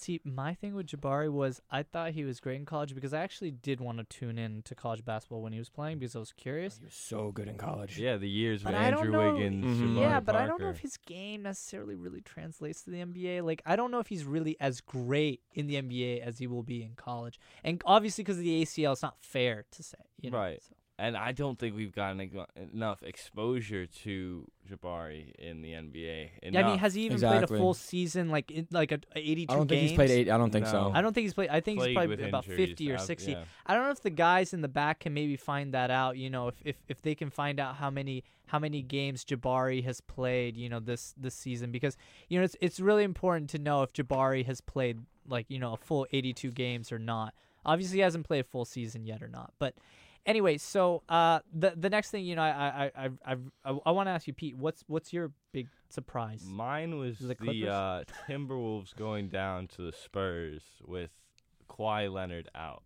See, 0.00 0.20
my 0.22 0.54
thing 0.54 0.74
with 0.76 0.86
Jabari 0.86 1.28
was 1.28 1.60
I 1.72 1.82
thought 1.82 2.12
he 2.12 2.22
was 2.24 2.38
great 2.38 2.54
in 2.54 2.64
college 2.64 2.94
because 2.94 3.12
I 3.12 3.18
actually 3.20 3.50
did 3.50 3.80
want 3.80 3.98
to 3.98 4.04
tune 4.04 4.38
in 4.38 4.62
to 4.62 4.76
college 4.76 5.04
basketball 5.04 5.42
when 5.42 5.52
he 5.52 5.58
was 5.58 5.68
playing 5.68 5.98
because 5.98 6.14
I 6.14 6.20
was 6.20 6.30
curious. 6.32 6.78
He 6.78 6.84
was 6.84 6.94
so 6.94 7.32
good 7.32 7.48
in 7.48 7.56
college. 7.56 7.98
Yeah, 7.98 8.16
the 8.16 8.28
years 8.28 8.62
But 8.62 8.74
with 8.74 8.80
I 8.82 8.84
Andrew 8.84 9.10
know- 9.10 9.32
Wiggins. 9.34 9.64
Mhm. 9.80 9.96
Jabari 9.96 10.00
yeah, 10.00 10.20
but 10.20 10.36
I 10.36 10.46
don't 10.46 10.60
know 10.60 10.70
if 10.70 10.78
his 10.78 10.96
game 10.98 11.42
necessarily 11.42 11.96
really 11.96 12.20
translates 12.20 12.82
to 12.82 12.90
the 12.90 13.00
NBA. 13.00 13.40
Like, 13.44 13.60
I 13.66 13.74
don't 13.74 13.90
know 13.90 13.98
if 13.98 14.06
he's 14.06 14.24
really 14.24 14.56
as 14.60 14.80
great 14.80 15.40
in 15.52 15.66
the 15.66 15.74
NBA 15.74 16.20
as 16.20 16.38
he 16.38 16.46
will 16.46 16.62
be 16.62 16.84
in 16.84 16.94
college. 16.94 17.40
And 17.64 17.82
obviously, 17.84 18.22
because 18.22 18.38
of 18.38 18.44
the 18.44 18.62
ACL, 18.62 18.92
it's 18.92 19.02
not 19.02 19.16
fair 19.20 19.64
to 19.72 19.82
say. 19.82 19.98
You 20.20 20.30
know? 20.30 20.38
Right. 20.38 20.62
So- 20.62 20.76
And 21.00 21.16
I 21.16 21.30
don't 21.30 21.56
think 21.56 21.76
we've 21.76 21.94
gotten 21.94 22.20
ego- 22.20 22.46
enough 22.74 23.04
exposure 23.04 23.86
to 23.86 24.44
Jabari 24.68 25.32
in 25.36 25.62
the 25.62 25.70
NBA. 25.70 26.30
Yeah, 26.42 26.60
I 26.60 26.68
mean, 26.68 26.78
has 26.78 26.92
he 26.94 27.02
even 27.06 27.20
played 27.20 27.44
a 27.44 27.46
full 27.46 27.72
season, 27.72 28.30
like 28.30 28.50
in, 28.50 28.66
like 28.72 28.90
a, 28.90 28.98
a 29.14 29.18
82 29.20 29.52
I 29.52 29.56
don't 29.56 29.68
think 29.68 29.80
games? 29.80 29.90
he's 29.90 29.96
played 29.96 30.10
eight. 30.10 30.28
I 30.28 30.36
don't 30.36 30.50
think 30.50 30.64
No. 30.64 30.70
so. 30.72 30.92
I 30.92 31.00
don't 31.00 31.12
think 31.12 31.26
he's 31.26 31.34
played. 31.34 31.50
I 31.50 31.60
think 31.60 31.78
he's 31.78 31.84
Plagued 31.84 31.96
probably 31.96 32.16
with 32.16 32.26
about 32.26 32.48
injuries, 32.48 32.70
50 32.70 32.92
or 32.92 32.96
uh, 32.96 32.98
60. 32.98 33.30
yeah. 33.30 33.44
I 33.64 33.74
don't 33.74 33.84
know 33.84 33.90
if 33.92 34.00
the 34.00 34.10
guys 34.10 34.52
in 34.52 34.60
the 34.60 34.66
back 34.68 34.98
can 34.98 35.14
maybe 35.14 35.36
find 35.36 35.72
that 35.72 35.92
out. 35.92 36.16
You 36.16 36.30
know, 36.30 36.48
if, 36.48 36.56
if 36.64 36.76
if 36.88 37.02
they 37.02 37.14
can 37.14 37.30
find 37.30 37.60
out 37.60 37.76
how 37.76 37.90
many 37.90 38.24
how 38.46 38.58
many 38.58 38.82
games 38.82 39.24
Jabari 39.24 39.84
has 39.84 40.00
played, 40.00 40.56
you 40.56 40.68
know, 40.68 40.80
this 40.80 41.14
this 41.16 41.36
season, 41.36 41.70
because 41.70 41.96
you 42.28 42.38
know 42.40 42.44
it's 42.44 42.56
it's 42.60 42.80
really 42.80 43.04
important 43.04 43.50
to 43.50 43.58
know 43.60 43.82
if 43.84 43.92
Jabari 43.92 44.44
has 44.46 44.60
played 44.60 44.98
like 45.28 45.46
you 45.48 45.60
know 45.60 45.74
a 45.74 45.76
full 45.76 46.08
82 46.12 46.50
games 46.50 46.90
or 46.90 46.98
not. 46.98 47.34
Obviously, 47.64 47.98
he 47.98 48.02
hasn't 48.02 48.26
played 48.26 48.40
a 48.40 48.48
full 48.48 48.64
season 48.64 49.04
yet 49.06 49.22
or 49.22 49.28
not, 49.28 49.52
but. 49.60 49.74
Anyway, 50.28 50.58
so 50.58 51.02
uh, 51.08 51.40
the 51.54 51.72
the 51.74 51.88
next 51.88 52.10
thing 52.10 52.22
you 52.22 52.36
know, 52.36 52.42
I 52.42 52.50
I 52.50 52.84
I 52.94 53.08
I 53.24 53.36
I, 53.64 53.78
I 53.86 53.90
want 53.92 54.08
to 54.08 54.10
ask 54.10 54.26
you, 54.26 54.34
Pete. 54.34 54.58
What's 54.58 54.84
what's 54.86 55.10
your 55.10 55.32
big 55.52 55.68
surprise? 55.88 56.44
Mine 56.44 56.98
was 56.98 57.18
The 57.18 57.34
the, 57.40 57.68
uh, 57.68 58.04
Timberwolves 58.28 58.94
going 58.94 59.30
down 59.30 59.68
to 59.68 59.82
the 59.82 59.92
Spurs 59.92 60.60
with 60.86 61.10
Kawhi 61.70 62.12
Leonard 62.12 62.50
out. 62.54 62.82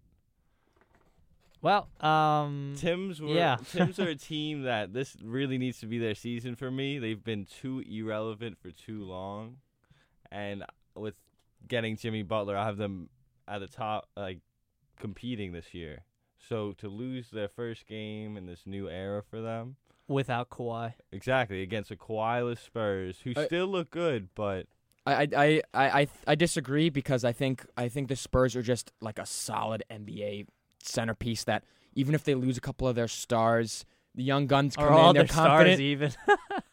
Well, 1.62 1.88
um, 2.00 2.74
Tim's 2.76 3.20
were 3.20 3.34
yeah. 3.34 3.56
Tim's 3.72 3.98
are 3.98 4.08
a 4.08 4.14
team 4.30 4.62
that 4.62 4.92
this 4.92 5.16
really 5.20 5.58
needs 5.58 5.80
to 5.80 5.86
be 5.86 5.98
their 5.98 6.14
season 6.14 6.54
for 6.54 6.70
me. 6.70 7.00
They've 7.00 7.22
been 7.22 7.44
too 7.44 7.82
irrelevant 7.90 8.56
for 8.62 8.70
too 8.70 9.02
long, 9.02 9.56
and 10.30 10.64
with 10.94 11.14
getting 11.66 11.96
Jimmy 11.96 12.22
Butler, 12.22 12.56
I 12.56 12.66
have 12.66 12.76
them 12.76 13.08
at 13.48 13.58
the 13.58 13.66
top, 13.66 14.08
like 14.16 14.38
competing 15.00 15.50
this 15.50 15.74
year. 15.74 16.04
So 16.48 16.72
to 16.78 16.88
lose 16.88 17.30
their 17.30 17.48
first 17.48 17.86
game 17.86 18.36
in 18.36 18.46
this 18.46 18.62
new 18.66 18.88
era 18.88 19.22
for 19.22 19.40
them, 19.40 19.76
without 20.08 20.50
Kawhi. 20.50 20.94
exactly 21.12 21.62
against 21.62 21.90
a 21.90 21.96
Kawhi-less 21.96 22.60
Spurs 22.60 23.20
who 23.24 23.32
I- 23.36 23.46
still 23.46 23.66
look 23.66 23.90
good, 23.90 24.28
but 24.34 24.66
I, 25.06 25.22
I, 25.22 25.28
I, 25.34 25.62
I, 26.00 26.08
I 26.28 26.34
disagree 26.34 26.88
because 26.90 27.24
I 27.24 27.32
think 27.32 27.64
I 27.76 27.88
think 27.88 28.08
the 28.08 28.16
Spurs 28.16 28.54
are 28.56 28.62
just 28.62 28.92
like 29.00 29.18
a 29.18 29.26
solid 29.26 29.82
NBA 29.90 30.46
centerpiece 30.82 31.44
that 31.44 31.64
even 31.94 32.14
if 32.14 32.24
they 32.24 32.34
lose 32.34 32.56
a 32.56 32.60
couple 32.60 32.86
of 32.88 32.94
their 32.96 33.08
stars, 33.08 33.84
the 34.14 34.22
young 34.22 34.46
guns 34.46 34.76
come 34.76 34.84
Are 34.86 34.92
all 34.92 35.10
in, 35.10 35.14
they're 35.14 35.24
their 35.24 35.32
stars 35.32 35.48
confident. 35.48 35.80
even? 35.80 36.12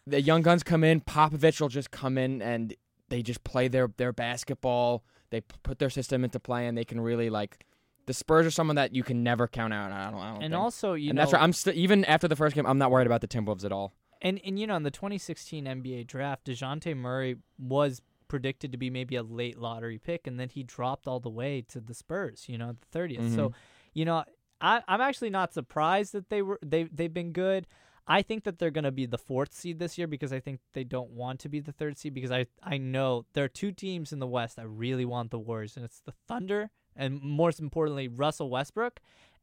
The 0.08 0.22
young 0.22 0.42
guns 0.42 0.64
come 0.64 0.84
in, 0.84 1.02
Popovich 1.02 1.62
will 1.62 1.70
just 1.70 1.92
come 1.92 2.18
in 2.18 2.42
and 2.42 2.74
they 3.10 3.22
just 3.22 3.44
play 3.44 3.68
their 3.68 3.90
their 3.98 4.12
basketball. 4.12 5.04
They 5.30 5.42
p- 5.42 5.56
put 5.62 5.78
their 5.78 5.92
system 5.92 6.24
into 6.24 6.40
play 6.40 6.66
and 6.66 6.76
they 6.76 6.84
can 6.86 7.00
really 7.00 7.30
like 7.30 7.64
the 8.10 8.14
Spurs 8.16 8.48
are 8.48 8.52
someone 8.52 8.76
that 8.78 8.96
you 8.96 9.04
can 9.04 9.22
never 9.22 9.48
count 9.48 9.72
out. 9.72 9.92
I 9.92 10.10
don't, 10.10 10.20
I 10.20 10.28
don't 10.32 10.44
and 10.44 10.52
think. 10.52 10.64
also, 10.64 10.94
you 10.94 11.12
and 11.12 11.16
know, 11.16 11.22
that's 11.22 11.34
right. 11.34 11.44
I'm 11.44 11.54
still 11.54 11.74
even 11.76 12.04
after 12.06 12.28
the 12.28 12.36
first 12.36 12.56
game, 12.56 12.66
I'm 12.66 12.80
not 12.80 12.90
worried 12.90 13.06
about 13.06 13.22
the 13.22 13.28
Timberwolves 13.28 13.64
at 13.64 13.72
all. 13.72 13.94
and 14.20 14.42
and 14.44 14.60
you 14.60 14.66
know, 14.66 14.76
in 14.76 14.82
the 14.82 14.90
2016 14.90 15.66
NBA 15.66 16.08
draft, 16.08 16.46
Dejounte 16.46 16.98
Murray 16.98 17.36
was 17.60 18.02
predicted 18.28 18.72
to 18.72 18.80
be 18.80 18.90
maybe 18.90 19.16
a 19.16 19.22
late 19.22 19.60
lottery 19.60 20.00
pick, 20.00 20.26
and 20.26 20.40
then 20.40 20.50
he 20.50 20.64
dropped 20.64 21.08
all 21.08 21.20
the 21.20 21.30
way 21.30 21.64
to 21.70 21.80
the 21.80 21.94
Spurs. 21.94 22.46
You 22.50 22.58
know, 22.58 22.76
the 22.92 23.00
30th. 23.00 23.36
So, 23.36 23.50
mm-hmm. 23.50 23.58
you 23.94 24.06
know, 24.06 24.24
I, 24.60 24.82
I'm 24.88 25.02
actually 25.02 25.30
not 25.30 25.54
surprised 25.54 26.14
that 26.14 26.32
they 26.32 26.42
were 26.42 26.58
they 26.66 26.86
they've 26.86 27.14
been 27.14 27.32
good. 27.32 27.68
I 28.08 28.24
think 28.24 28.44
that 28.46 28.58
they're 28.58 28.72
going 28.72 28.86
to 28.86 28.92
be 28.92 29.06
the 29.06 29.20
fourth 29.20 29.54
seed 29.54 29.78
this 29.78 30.00
year 30.00 30.08
because 30.08 30.34
I 30.34 30.40
think 30.40 30.62
they 30.74 30.84
don't 30.84 31.12
want 31.12 31.42
to 31.42 31.50
be 31.50 31.60
the 31.60 31.72
third 31.72 31.96
seed 31.96 32.16
because 32.16 32.32
I 32.32 32.48
I 32.64 32.80
know 32.80 33.28
there 33.34 33.44
are 33.44 33.50
two 33.50 33.72
teams 33.72 34.12
in 34.12 34.18
the 34.18 34.26
West 34.26 34.56
that 34.56 34.68
really 34.68 35.06
want 35.06 35.30
the 35.30 35.38
Warriors 35.38 35.76
and 35.76 35.86
it's 35.86 36.00
the 36.00 36.14
Thunder 36.28 36.72
and 37.00 37.22
most 37.24 37.60
importantly 37.60 38.08
Russell 38.08 38.50
Westbrook 38.52 39.00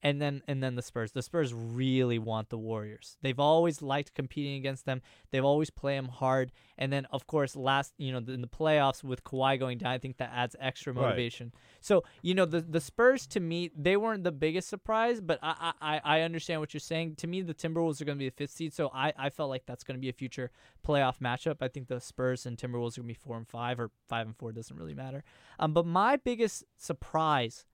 and 0.07 0.23
then 0.23 0.41
and 0.47 0.63
then 0.63 0.77
the 0.77 0.83
Spurs. 0.83 1.11
The 1.11 1.23
Spurs 1.23 1.53
really 1.53 2.19
want 2.19 2.49
the 2.49 2.57
Warriors. 2.59 3.17
They've 3.23 3.41
always 3.41 3.83
liked 3.83 4.15
competing 4.15 4.55
against 4.55 4.87
them. 4.87 5.03
They've 5.33 5.45
always 5.45 5.69
play 5.69 5.97
them 5.97 6.07
hard. 6.09 6.53
And 6.79 6.93
then 6.93 7.07
of 7.07 7.27
course 7.27 7.57
last 7.57 7.93
you 7.99 8.13
know 8.13 8.19
in 8.33 8.41
the 8.41 8.47
playoffs 8.61 9.03
with 9.03 9.25
Kawhi 9.25 9.59
going 9.59 9.79
down, 9.79 9.91
I 9.93 9.99
think 9.99 10.19
that 10.19 10.31
adds 10.33 10.55
extra 10.61 10.93
Right. 10.93 11.03
motivation. 11.03 11.53
So 11.81 12.05
you 12.23 12.35
know 12.35 12.45
the 12.45 12.61
the 12.61 12.81
Spurs 12.81 13.27
to 13.35 13.41
me 13.41 13.71
they 13.77 13.97
weren't 13.97 14.23
the 14.23 14.31
biggest 14.47 14.69
surprise, 14.69 15.21
but 15.21 15.41
I 15.43 15.73
I, 15.81 16.01
I 16.05 16.21
understand 16.21 16.61
what 16.61 16.73
you're 16.73 16.81
saying. 16.93 17.17
To 17.17 17.27
me 17.27 17.43
the 17.43 17.55
Timberwolves 17.55 18.01
are 18.01 18.05
going 18.05 18.17
to 18.19 18.23
be 18.25 18.29
the 18.29 18.37
fifth 18.37 18.53
seed, 18.53 18.73
so 18.75 18.91
I, 18.95 19.13
I 19.19 19.29
felt 19.31 19.51
like 19.51 19.67
that's 19.67 19.83
going 19.83 19.97
to 19.99 20.01
be 20.01 20.09
a 20.09 20.13
future 20.23 20.53
playoff 20.87 21.19
matchup. 21.19 21.57
I 21.61 21.69
think 21.69 21.89
the 21.89 22.01
Spurs 22.01 22.47
and 22.47 22.57
Timberwolves 22.57 22.97
are 22.97 23.01
going 23.03 23.09
to 23.13 23.15
be 23.19 23.25
four 23.27 23.37
and 23.37 23.49
five 23.49 23.81
or 23.81 23.91
five 24.09 24.27
and 24.29 24.37
four 24.37 24.53
doesn't 24.53 24.77
really 24.77 24.95
matter. 24.95 25.25
Um, 25.59 25.73
but 25.73 25.85
my 25.85 26.15
biggest 26.15 26.63
surprise, 26.77 27.65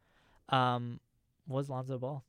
um, 0.48 1.00
was 1.46 1.68
Lonzo 1.68 1.98
Ball. 1.98 2.24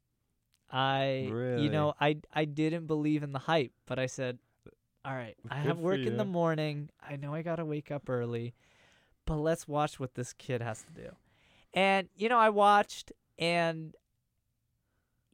I 0.71 1.27
you 1.59 1.69
know 1.69 1.93
I 1.99 2.17
I 2.33 2.45
didn't 2.45 2.87
believe 2.87 3.23
in 3.23 3.31
the 3.31 3.39
hype, 3.39 3.73
but 3.85 3.99
I 3.99 4.07
said, 4.07 4.39
all 5.05 5.13
right, 5.13 5.35
I 5.49 5.55
have 5.59 5.77
work 5.77 5.99
in 5.99 6.17
the 6.17 6.25
morning. 6.25 6.89
I 7.07 7.15
know 7.15 7.33
I 7.33 7.41
gotta 7.41 7.65
wake 7.65 7.91
up 7.91 8.09
early, 8.09 8.53
but 9.25 9.35
let's 9.37 9.67
watch 9.67 9.99
what 9.99 10.15
this 10.15 10.33
kid 10.33 10.61
has 10.61 10.81
to 10.83 10.91
do. 10.93 11.09
And 11.73 12.09
you 12.15 12.29
know 12.29 12.39
I 12.39 12.49
watched, 12.49 13.11
and 13.37 13.95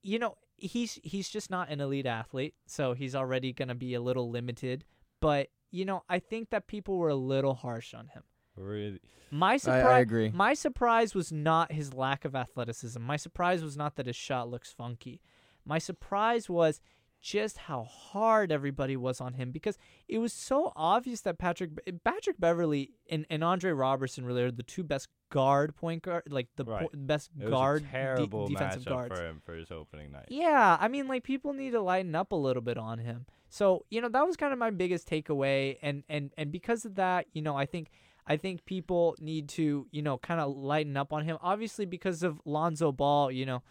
you 0.02 0.20
know 0.20 0.38
he's 0.58 1.00
he's 1.04 1.30
just 1.30 1.50
not 1.50 1.70
an 1.70 1.80
elite 1.80 2.06
athlete, 2.06 2.56
so 2.66 2.94
he's 2.94 3.16
already 3.16 3.54
gonna 3.54 3.76
be 3.76 3.94
a 3.94 4.02
little 4.02 4.30
limited. 4.30 4.84
But 5.22 5.50
you 5.72 5.86
know 5.86 6.04
I 6.10 6.20
think 6.20 6.50
that 6.50 6.68
people 6.68 6.98
were 6.98 7.10
a 7.10 7.16
little 7.16 7.54
harsh 7.54 7.94
on 7.94 8.08
him. 8.08 8.24
Really, 8.60 9.00
My 9.32 9.58
surprise. 9.58 9.86
I 9.86 10.00
agree. 10.00 10.32
My 10.34 10.54
surprise 10.54 11.16
was 11.16 11.32
not 11.32 11.72
his 11.72 11.94
lack 11.94 12.26
of 12.26 12.36
athleticism. 12.36 13.02
My 13.02 13.16
surprise 13.18 13.64
was 13.64 13.78
not 13.78 13.96
that 13.96 14.06
his 14.08 14.16
shot 14.16 14.50
looks 14.50 14.72
funky. 14.72 15.22
My 15.66 15.78
surprise 15.78 16.50
was 16.50 16.82
just 17.22 17.58
how 17.58 17.84
hard 17.84 18.50
everybody 18.50 18.96
was 18.96 19.20
on 19.20 19.34
him 19.34 19.52
because 19.52 19.78
it 20.08 20.20
was 20.20 20.32
so 20.32 20.72
obvious 20.76 21.20
that 21.22 21.38
Patrick 21.38 21.72
Patrick 22.06 22.40
Beverley 22.40 22.92
and, 23.10 23.26
and 23.30 23.44
Andre 23.44 23.72
Roberson 23.72 24.24
really 24.26 24.44
are 24.44 24.52
the 24.52 24.64
two 24.64 24.84
best 24.86 25.10
guard 25.30 25.76
point 25.76 26.02
guard, 26.04 26.24
like 26.30 26.48
the 26.56 26.64
Right. 26.64 26.84
po- 26.90 26.98
best 26.98 27.30
guard 27.38 27.82
a 27.82 27.86
de- 27.86 27.92
terrible 27.92 28.48
defensive 28.48 28.84
matchup 28.84 28.86
guards. 28.88 29.20
for 29.20 29.26
him 29.26 29.42
for 29.46 29.54
his 29.54 29.70
opening 29.70 30.12
night. 30.14 30.28
Yeah, 30.30 30.78
I 30.80 30.88
mean, 30.88 31.08
like 31.10 31.24
people 31.24 31.52
need 31.52 31.72
to 31.72 31.82
lighten 31.82 32.16
up 32.16 32.32
a 32.32 32.38
little 32.38 32.62
bit 32.64 32.78
on 32.78 33.00
him. 33.00 33.26
So 33.50 33.86
you 33.90 34.00
know 34.00 34.08
that 34.10 34.26
was 34.26 34.38
kind 34.38 34.54
of 34.54 34.60
my 34.60 34.70
biggest 34.70 35.08
takeaway, 35.10 35.78
and 35.82 36.04
and 36.08 36.32
and 36.38 36.54
because 36.54 36.86
of 36.86 36.96
that, 36.96 37.26
you 37.34 37.42
know, 37.42 37.56
I 37.58 37.66
think 37.66 37.90
I 38.30 38.38
think 38.38 38.64
people 38.66 39.16
need 39.20 39.50
to 39.50 39.88
you 39.92 40.02
know 40.02 40.18
kind 40.18 40.40
of 40.40 40.56
lighten 40.56 40.96
up 40.96 41.12
on 41.12 41.26
him. 41.26 41.38
Obviously, 41.42 41.86
because 41.86 42.24
of 42.24 42.40
Lonzo 42.46 42.92
Ball, 42.92 43.32
you 43.32 43.46
know, 43.46 43.64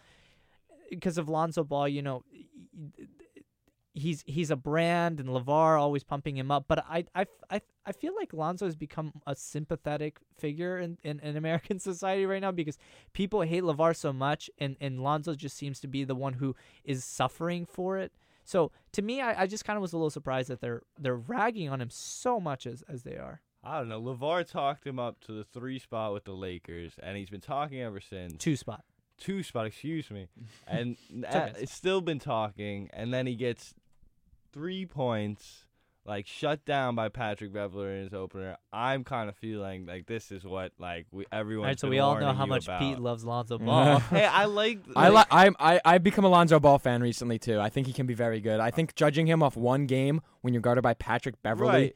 because 0.89 1.17
of 1.17 1.29
Lonzo 1.29 1.63
Ball, 1.63 1.87
you 1.87 2.01
know. 2.01 2.23
He's 3.91 4.23
he's 4.27 4.51
a 4.51 4.55
brand 4.55 5.19
and 5.19 5.27
LaVar 5.27 5.77
always 5.77 6.03
pumping 6.03 6.37
him 6.37 6.51
up, 6.51 6.65
but 6.69 6.85
I 6.87 7.05
I, 7.15 7.25
I, 7.49 7.59
I 7.89 7.91
feel 7.91 8.13
like 8.15 8.33
Lonzo 8.33 8.65
has 8.65 8.75
become 8.75 9.11
a 9.25 9.35
sympathetic 9.35 10.19
figure 10.37 10.77
in, 10.77 10.99
in, 11.03 11.19
in 11.21 11.35
American 11.35 11.79
society 11.79 12.27
right 12.27 12.39
now 12.39 12.51
because 12.51 12.77
people 13.13 13.41
hate 13.41 13.63
LaVar 13.63 13.95
so 13.95 14.13
much, 14.13 14.47
and, 14.59 14.77
and 14.79 15.01
Lonzo 15.01 15.33
just 15.33 15.57
seems 15.57 15.79
to 15.79 15.87
be 15.87 16.03
the 16.03 16.13
one 16.13 16.33
who 16.33 16.55
is 16.83 17.03
suffering 17.03 17.65
for 17.65 17.97
it. 17.97 18.13
So 18.43 18.71
to 18.91 19.01
me, 19.01 19.21
I, 19.21 19.41
I 19.41 19.47
just 19.47 19.65
kind 19.65 19.75
of 19.75 19.81
was 19.81 19.93
a 19.93 19.97
little 19.97 20.11
surprised 20.11 20.49
that 20.49 20.61
they're 20.61 20.83
they're 20.99 21.15
ragging 21.15 21.67
on 21.69 21.81
him 21.81 21.89
so 21.89 22.39
much 22.39 22.67
as, 22.67 22.83
as 22.87 23.01
they 23.01 23.17
are. 23.17 23.41
I 23.63 23.79
don't 23.79 23.89
know. 23.89 24.01
LaVar 24.01 24.49
talked 24.49 24.85
him 24.87 24.99
up 24.99 25.19
to 25.25 25.33
the 25.33 25.43
three 25.43 25.79
spot 25.79 26.13
with 26.13 26.23
the 26.23 26.31
Lakers, 26.33 26.93
and 27.01 27.17
he's 27.17 27.29
been 27.29 27.41
talking 27.41 27.81
ever 27.81 27.99
since. 27.99 28.37
Two 28.37 28.55
spot. 28.55 28.83
Two 29.17 29.43
spot, 29.43 29.65
excuse 29.65 30.09
me, 30.09 30.27
and 30.67 30.95
okay. 31.25 31.51
it's 31.59 31.73
still 31.73 31.99
been 31.99 32.19
talking, 32.19 32.89
and 32.93 33.13
then 33.13 33.27
he 33.27 33.35
gets 33.35 33.73
three 34.53 34.85
points 34.85 35.65
like 36.05 36.25
shut 36.25 36.65
down 36.65 36.95
by 36.95 37.09
Patrick 37.09 37.53
Beverler 37.53 37.97
in 37.97 38.03
his 38.05 38.13
opener. 38.13 38.57
I'm 38.71 39.03
kind 39.03 39.29
of 39.29 39.35
feeling 39.35 39.85
like 39.85 40.07
this 40.07 40.31
is 40.31 40.43
what 40.43 40.71
like 40.79 41.05
we 41.11 41.25
everyone. 41.31 41.65
All 41.65 41.69
right, 41.69 41.79
so 41.79 41.87
we 41.89 41.99
all 41.99 42.19
know 42.19 42.33
how 42.33 42.45
much 42.45 42.65
about. 42.65 42.79
Pete 42.79 42.97
loves 42.97 43.23
Lonzo 43.23 43.57
Ball. 43.59 43.99
hey, 44.09 44.25
I 44.25 44.45
like. 44.45 44.79
I 44.95 45.09
like 45.09 45.27
I 45.31 45.49
I 45.59 45.81
I've 45.85 46.03
become 46.03 46.25
a 46.25 46.29
Lonzo 46.29 46.59
Ball 46.59 46.79
fan 46.79 47.01
recently 47.01 47.37
too. 47.39 47.59
I 47.59 47.69
think 47.69 47.87
he 47.87 47.93
can 47.93 48.07
be 48.07 48.13
very 48.15 48.39
good. 48.41 48.59
I 48.59 48.71
think 48.71 48.95
judging 48.95 49.27
him 49.27 49.43
off 49.43 49.55
one 49.55 49.85
game 49.85 50.21
when 50.41 50.53
you're 50.53 50.61
guarded 50.61 50.81
by 50.81 50.93
Patrick 50.95 51.41
Beverley, 51.43 51.71
Right. 51.71 51.95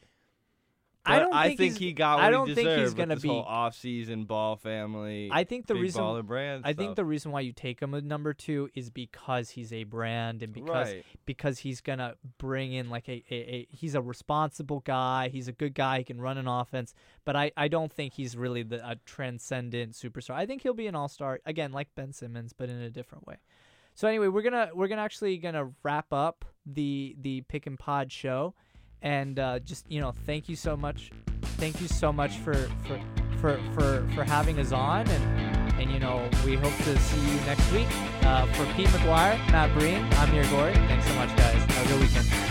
I 1.06 1.20
don't 1.20 1.34
I 1.34 1.48
think 1.48 1.60
think 1.60 1.78
he 1.78 1.94
got 1.94 2.18
what 2.18 2.26
I 2.26 2.30
don't 2.30 2.48
he 2.48 2.56
think 2.56 2.70
he's 2.80 2.94
gonna 2.94 3.16
this 3.16 3.24
be- 3.24 3.30
off-season 3.30 4.24
ball 4.24 4.56
family. 4.56 5.30
I 5.32 5.44
think 5.44 5.68
the 5.68 5.76
reason 5.76 6.26
brand. 6.26 6.64
I 6.66 6.74
think 6.74 6.96
the 6.96 7.04
reason 7.04 7.32
why 7.32 7.42
you 7.42 7.52
take 7.52 7.82
him 7.82 7.94
at 7.94 8.04
number 8.04 8.34
two 8.34 8.70
is 8.74 8.90
because 8.90 9.50
he's 9.50 9.74
a 9.74 9.84
brand 9.84 10.42
and 10.44 10.54
because 10.54 10.94
right. 10.94 11.06
because 11.26 11.60
he's 11.60 11.82
gonna 11.82 12.16
bring 12.38 12.72
in 12.72 12.90
like 12.90 13.10
a, 13.10 13.24
a, 13.30 13.36
a 13.36 13.68
he's 13.70 13.96
a 13.96 14.02
responsible 14.02 14.80
guy. 14.80 15.30
He's 15.30 15.48
a 15.48 15.52
good 15.52 15.74
guy. 15.74 16.00
He 16.00 16.04
can 16.06 16.22
run 16.22 16.38
an 16.38 16.48
offense. 16.48 16.94
But 17.26 17.36
I, 17.36 17.52
I 17.58 17.68
don't 17.68 17.92
think 17.92 18.14
he's 18.14 18.38
really 18.38 18.64
the 18.64 18.78
a 18.88 18.96
transcendent 19.06 19.94
superstar. 19.94 20.36
I 20.36 20.46
think 20.46 20.62
he'll 20.62 20.74
be 20.74 20.88
an 20.88 20.96
all 20.96 21.10
star 21.10 21.40
again, 21.46 21.72
like 21.74 21.90
Ben 21.96 22.14
Simmons, 22.14 22.54
but 22.54 22.70
in 22.70 22.80
a 22.82 22.90
different 22.90 23.28
way. 23.28 23.38
So 23.96 24.08
anyway, 24.08 24.28
we're 24.28 24.42
gonna 24.42 24.70
we're 24.74 24.88
gonna 24.88 25.02
actually 25.02 25.38
gonna 25.38 25.72
wrap 25.84 26.12
up 26.12 26.46
the 26.66 27.16
the 27.20 27.42
pick 27.42 27.68
and 27.68 27.78
pod 27.78 28.12
show, 28.12 28.56
and 29.04 29.38
uh, 29.38 29.60
just 29.60 29.86
you 29.92 30.02
know 30.02 30.12
thank 30.26 30.50
you 30.50 30.56
so 30.56 30.76
much, 30.76 31.12
thank 31.58 31.80
you 31.80 31.88
so 31.88 32.12
much 32.12 32.38
for 32.38 32.56
for 32.88 33.00
for 33.40 33.60
for, 33.76 34.08
for 34.16 34.24
having 34.24 34.60
us 34.60 34.72
on 34.72 35.08
and. 35.08 35.54
And 35.80 35.92
you 35.92 36.00
know, 36.00 36.30
we 36.46 36.56
hope 36.56 36.72
to 36.72 37.00
see 37.00 37.20
you 37.20 37.36
next 37.48 37.70
week. 37.74 37.88
Uh, 38.22 38.46
for 38.54 38.64
Pete 38.76 38.88
McGuire, 38.88 39.38
Matt 39.52 39.78
Breen, 39.78 40.08
I'm 40.14 40.32
Nir 40.32 40.46
Gori. 40.52 40.72
Thanks 40.74 41.08
so 41.08 41.16
much, 41.16 41.36
guys. 41.36 41.56
Have 41.56 41.86
a 41.86 41.90
good 41.90 42.02
weekend. 42.02 42.43